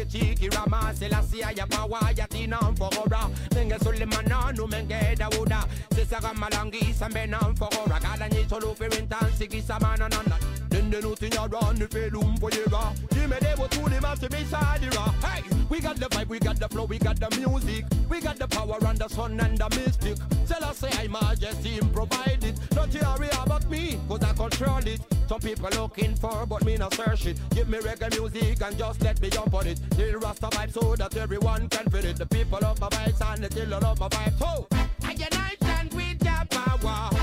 [0.09, 7.25] chiki rama Selassie ya pawa ya tina mfogora Nenge sulimana numenge dawuda Sisara malangi sambe
[7.27, 10.37] na mfogora Kada nyito lufi rintan sigi samana nanda
[10.69, 15.43] Dende nuti nyara nife lumpo yera Jime devo tuli masi misadira Hey!
[15.69, 17.85] We got the vibe, we got the flow, we got the music.
[18.09, 20.17] We got the power and the sun and the mystic.
[20.45, 23.03] Selassie I majesty provided Not here
[23.43, 25.18] about me, cause I control it.
[25.29, 27.37] Some people looking for, but me not search it.
[27.51, 29.79] Give me reggae music and just let me jump on it.
[29.91, 32.17] Till Rasta vibe so that everyone can feel it.
[32.17, 34.39] The people love my vibes and the children love my vibes.
[34.39, 34.67] So,
[35.03, 37.18] I unite and with your power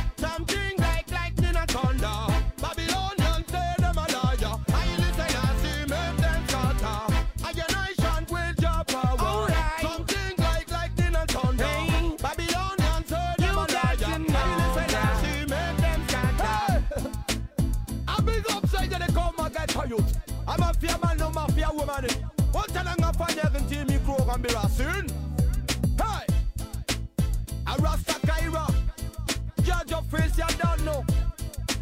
[22.98, 25.10] Många från egen tid min krogan be asyn
[25.98, 26.26] Hey!
[27.66, 28.66] A Rasta Kaira
[29.56, 31.04] Judge of Face you don't know.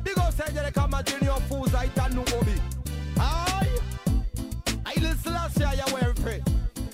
[0.05, 2.57] Big up say jag a man junior fools I don't know obi
[3.19, 3.69] Ay!
[4.87, 6.43] I listen last year jag var en fri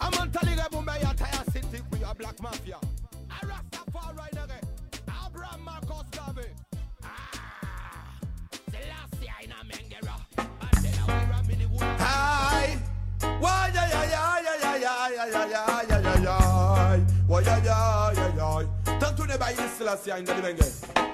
[0.01, 2.90] I'm on Taliga Mumbai attire city We a black mafia.
[15.41, 17.01] ay, ay, ay, ay, ay.
[17.29, 18.67] Oy, ay, ay, ay, ay.
[19.01, 20.25] Tantune bayi Selassie in.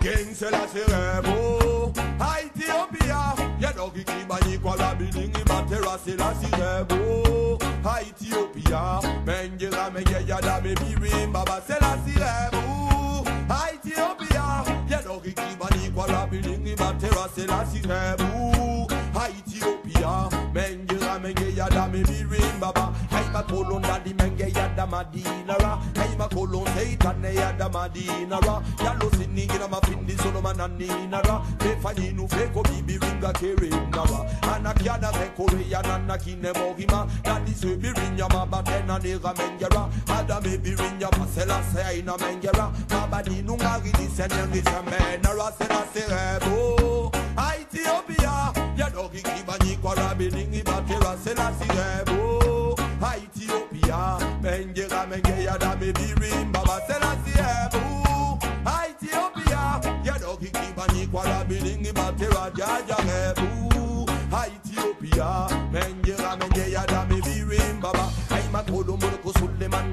[0.01, 1.93] King Selassie Rebo.
[2.21, 3.35] Ethiopia.
[3.61, 7.59] Ya dogi kibani kwa la bidingi matera Selassie Rebo.
[8.01, 9.01] Ethiopia.
[9.25, 13.25] Menge la menge ya da me birim baba Selassie Rebo.
[13.73, 14.65] Ethiopia.
[14.89, 18.87] Ya dogi kibani kwa la bidingi matera Selassie Rebo.
[19.15, 20.29] Ethiopia.
[20.55, 22.93] Menge menge ya da me mi ring baba.
[23.11, 27.35] Hey ma kolon da di menge ya da madina ra Hey ma kolon hey tane
[27.35, 32.29] ya da madina ra Ya lo sini gina ma findi solo mananina ra Fe fanyinu
[32.31, 34.21] fe ko bibi ringa kere na ra
[34.53, 38.99] Anakia da fe kore ya nana kine mohima Dadi se bi ring ya maba tena
[38.99, 43.23] nega menge ra Ada me bi ring ya masela se ya ina menge ra Maba
[43.23, 49.77] di nungari di senengi se menara se na se rebo Ethiopia, ya dogi kiba ni
[49.77, 51.69] kwara bilingi batera selasi
[52.01, 52.77] ebo.
[53.17, 58.39] Ethiopia, menge ga menge ya da me birim baba selasi ebo.
[58.65, 64.07] Ethiopia, ya dogi kiba ni kwara bilingi batera jaja ebo.
[64.47, 68.11] Ethiopia, menge ga menge ya da me birim baba.
[68.31, 68.97] Ay ma kolo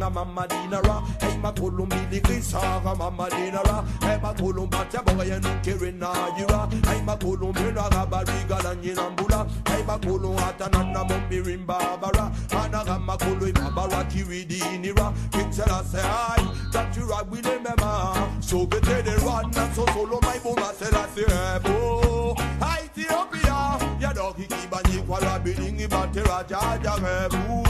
[0.04, 0.96] na mama dinara.
[1.22, 3.84] Hey ma kulumbi likisara mama dinara.
[4.02, 9.48] Hey ma kulumba tabora ya nukere na yura hey ma kulumbi na gabariga la nyirambula
[9.68, 15.14] hey ma kulum hata na na mumbiri mbabara ana gama kulu ibabara kiwidi nira.
[15.32, 21.08] Kitela se ai tatira bile mema so bete de rana so solo mai buma sela
[21.16, 21.24] se
[21.56, 22.36] ebo
[22.84, 23.80] Ethiopia.
[24.00, 27.68] Ya doki kibani kwa rabili ngibatera jaja ngebu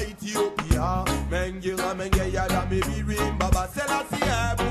[0.00, 0.65] Ethiopia.
[0.80, 4.68] Mengira menge ya da me birim baba Selassie Ebu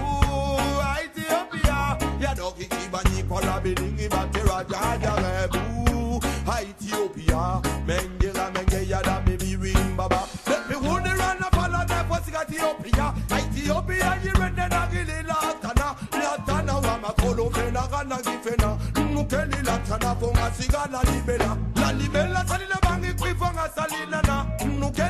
[1.02, 1.98] Ethiopia.
[2.22, 6.22] Ya dogi kibani kwa rabilingi batera jaja rebu
[6.62, 7.62] Ethiopia.
[7.88, 10.28] Mengira menge ya da me birim baba.
[10.48, 13.14] Let me the run up of them for Ethiopia.
[13.32, 18.78] Ethiopia you ready na gili latana Latana wa makolo fena gana gifena
[19.12, 21.58] Nukeli latana fonga sigala libela.
[21.76, 24.46] La libela salile bangi kwifonga salina na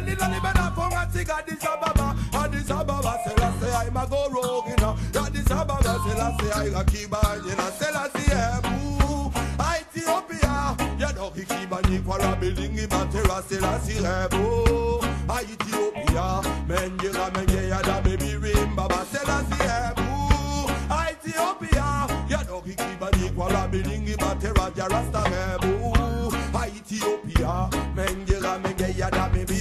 [0.05, 4.07] when the lolly man up on a tig Addis Ababa Addis Ababa Selassie I'm a
[4.07, 4.95] go rogue you know.
[5.19, 7.69] Addis Ababa Selassie I a keep on you know.
[7.79, 13.45] Selassie Ebu Ethiopia You know he keep on you for a building him a terrace
[13.45, 15.01] Selassie Ebu
[15.41, 19.05] Ethiopia Men you got men yeah da baby rim Baba.
[19.05, 24.77] Selassie Ebu Ethiopia You know he keep on you for a building him a terrace
[24.77, 26.31] Rasta Ebu
[26.63, 29.54] Ethiopia Men you got men yeah da baby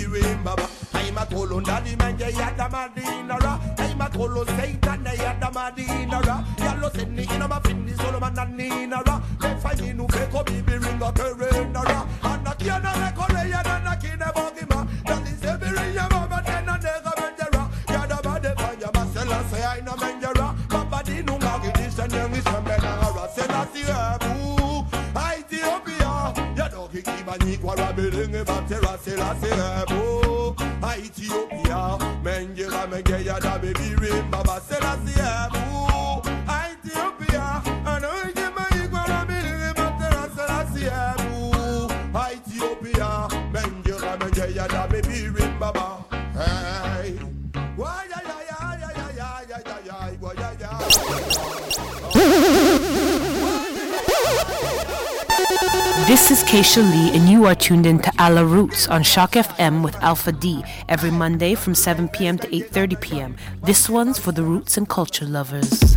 [1.55, 7.95] Lunda di menge yada madinara Naima kolo seita ne yada madinara Yalo seni ina mafindi
[7.95, 12.87] solo mananinara Lefa ninu keko bibi ringa perenara Anaki and
[13.87, 19.79] a kina bogima Dati sebiri ya mama tena nega menjera Yada bade banya masela seya
[19.79, 24.85] ina menjera Papa dinu ngagi disha nyengi sembe nangara Sela si ebu
[25.15, 30.54] Ethiopia Yado kiki mani a rabelenge batera Sela si ebu
[30.99, 31.99] Ethiopia.
[32.23, 37.63] Menjera, mengeya da baby ring, Baba Selassie, Abu, Ethiopia.
[37.87, 43.29] And I give my kwa rabiringe batera, Selassie, Abu, Ethiopia.
[43.53, 46.05] Menjera, mengeya da baby ring, Baba.
[46.35, 47.19] Hey.
[47.77, 49.99] Why, ya, ya, ya, ya, ya, ya, ya, ya,
[50.35, 50.71] ya, ya,
[56.15, 59.83] This is Keisha Lee, and you are tuned in to Ala Roots on Shock FM
[59.83, 62.39] with Alpha D every Monday from 7 p.m.
[62.39, 63.37] to 8:30 p.m.
[63.65, 65.97] This one's for the roots and culture lovers.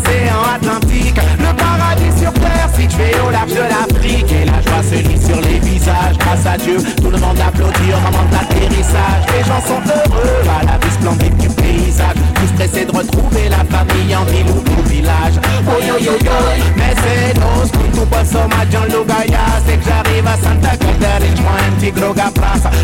[0.00, 4.32] L'océan Atlantique, le paradis sur terre situé au large de l'Afrique.
[4.32, 7.92] Et la joie se lit sur les visages, grâce à Dieu, tout le monde applaudit
[7.92, 9.22] au moment de l'atterrissage.
[9.36, 13.64] Les gens sont heureux à la vue splendide du paysage, tous pressés de retrouver la
[13.64, 15.36] famille en ville ou au village.
[15.66, 16.38] Oh yo yo yo,
[16.76, 18.38] mais c'est nos tout passo
[18.70, 22.14] John Lugaya, c'est que j'arrive à Santa Clara et je prends un petit gros.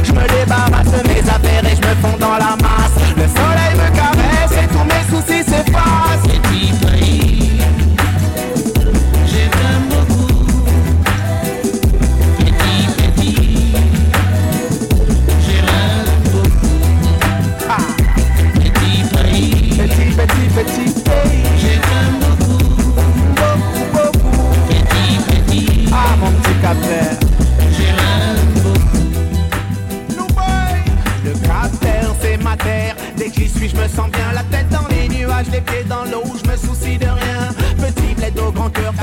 [0.02, 2.96] Je me débarrasse de mes affaires et je me fonds dans la masse.
[3.16, 4.15] Le soleil me caresse
[4.76, 5.96] começo se se faz.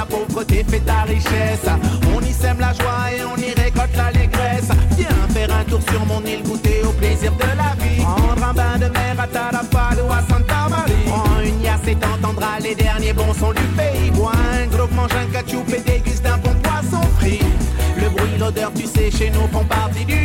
[0.04, 1.68] Ta pauvreté fait ta richesse.
[2.16, 4.70] On y sème la joie et on y récolte l'allégresse.
[4.98, 8.02] Viens faire un tour sur mon île, goûter au plaisir de la vie.
[8.02, 10.96] Prendre un bain de mer à Tarapal ou à Santa Maria.
[11.06, 14.12] Prends une yasse et t'entendras les derniers bons sons du pays.
[14.12, 14.32] Bois
[14.62, 17.42] un gros, mange un ketchup et déguste un bon poisson frit.
[17.98, 20.23] Le bruit, l'odeur, tu sais, chez nous font partie du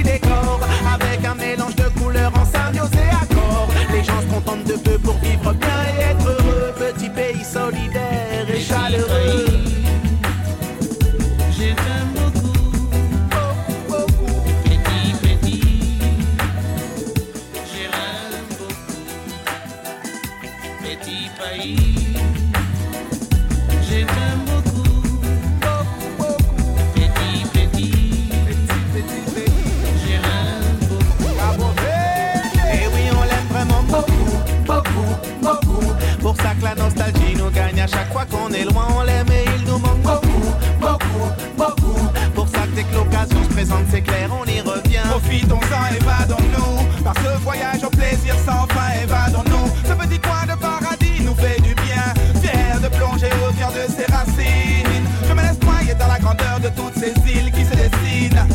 [45.28, 45.40] revient.
[45.48, 51.22] Profitons-en, évadons-nous Par ce voyage au plaisir sans fin, évadons-nous Ce petit coin de paradis
[51.22, 52.02] nous fait du bien.
[52.40, 55.05] Fier de plonger au cœur de ses racines.
[55.28, 58.46] Je me laisse noyer dans la grandeur de toutes ces îles qui se dessinent.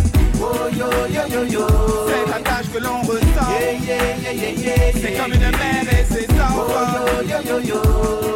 [0.41, 1.67] Oh yo yo yo yo.
[2.07, 3.49] C'est la tâche que l'on ressent.
[3.49, 7.59] Yeah, yeah, yeah, yeah, yeah, C'est comme une mère et ses enfants Oh yo yo
[7.59, 7.81] yo yo.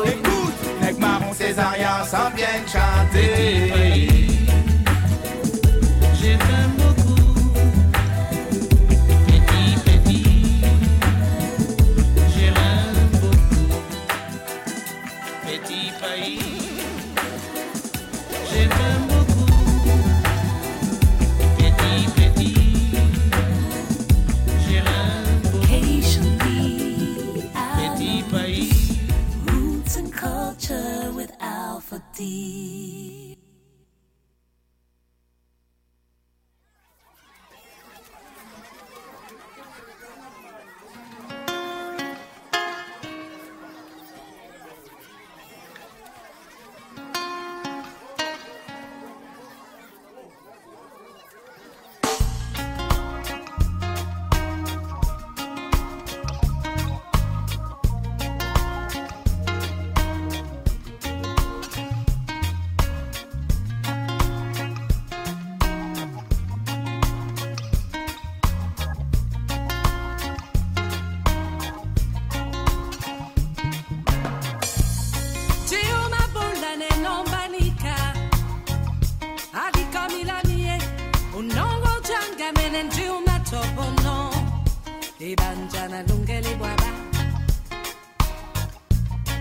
[0.05, 4.16] Écoute, Nec Marron, Césarien s'en viennent chanter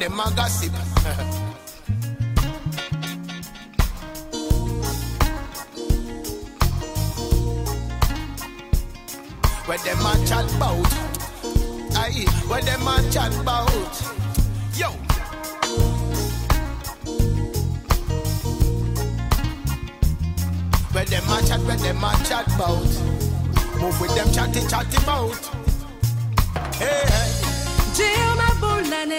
[0.00, 0.72] them a gossip.
[9.66, 10.92] Where them a chat bout?
[11.96, 13.70] Aye, where them a chat bout?
[14.74, 14.90] Yo.
[20.92, 21.60] Where them a chat?
[21.60, 22.90] Where them a chat bout?
[23.78, 25.50] Move with them chatty chatty bout.
[26.76, 27.30] Hey, hey.
[27.94, 29.12] Jill, my bull, and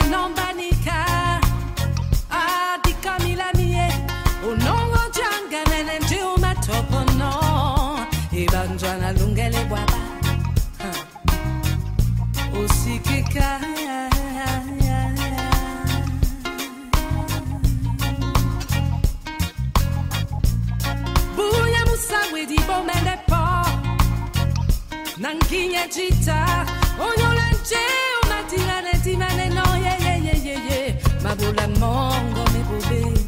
[31.23, 33.20] Mabula mongo me bobe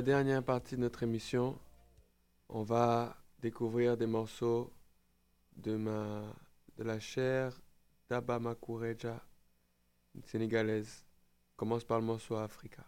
[0.00, 1.58] la dernière partie de notre émission,
[2.48, 4.72] on va découvrir des morceaux
[5.56, 6.22] de, ma,
[6.78, 7.60] de la chère
[8.08, 9.22] Daba Makureja,
[10.14, 11.04] une sénégalaise.
[11.54, 12.82] Commence par le morceau Africa.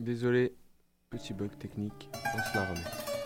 [0.00, 0.54] Désolé,
[1.10, 3.17] petit bug technique, on se la remet.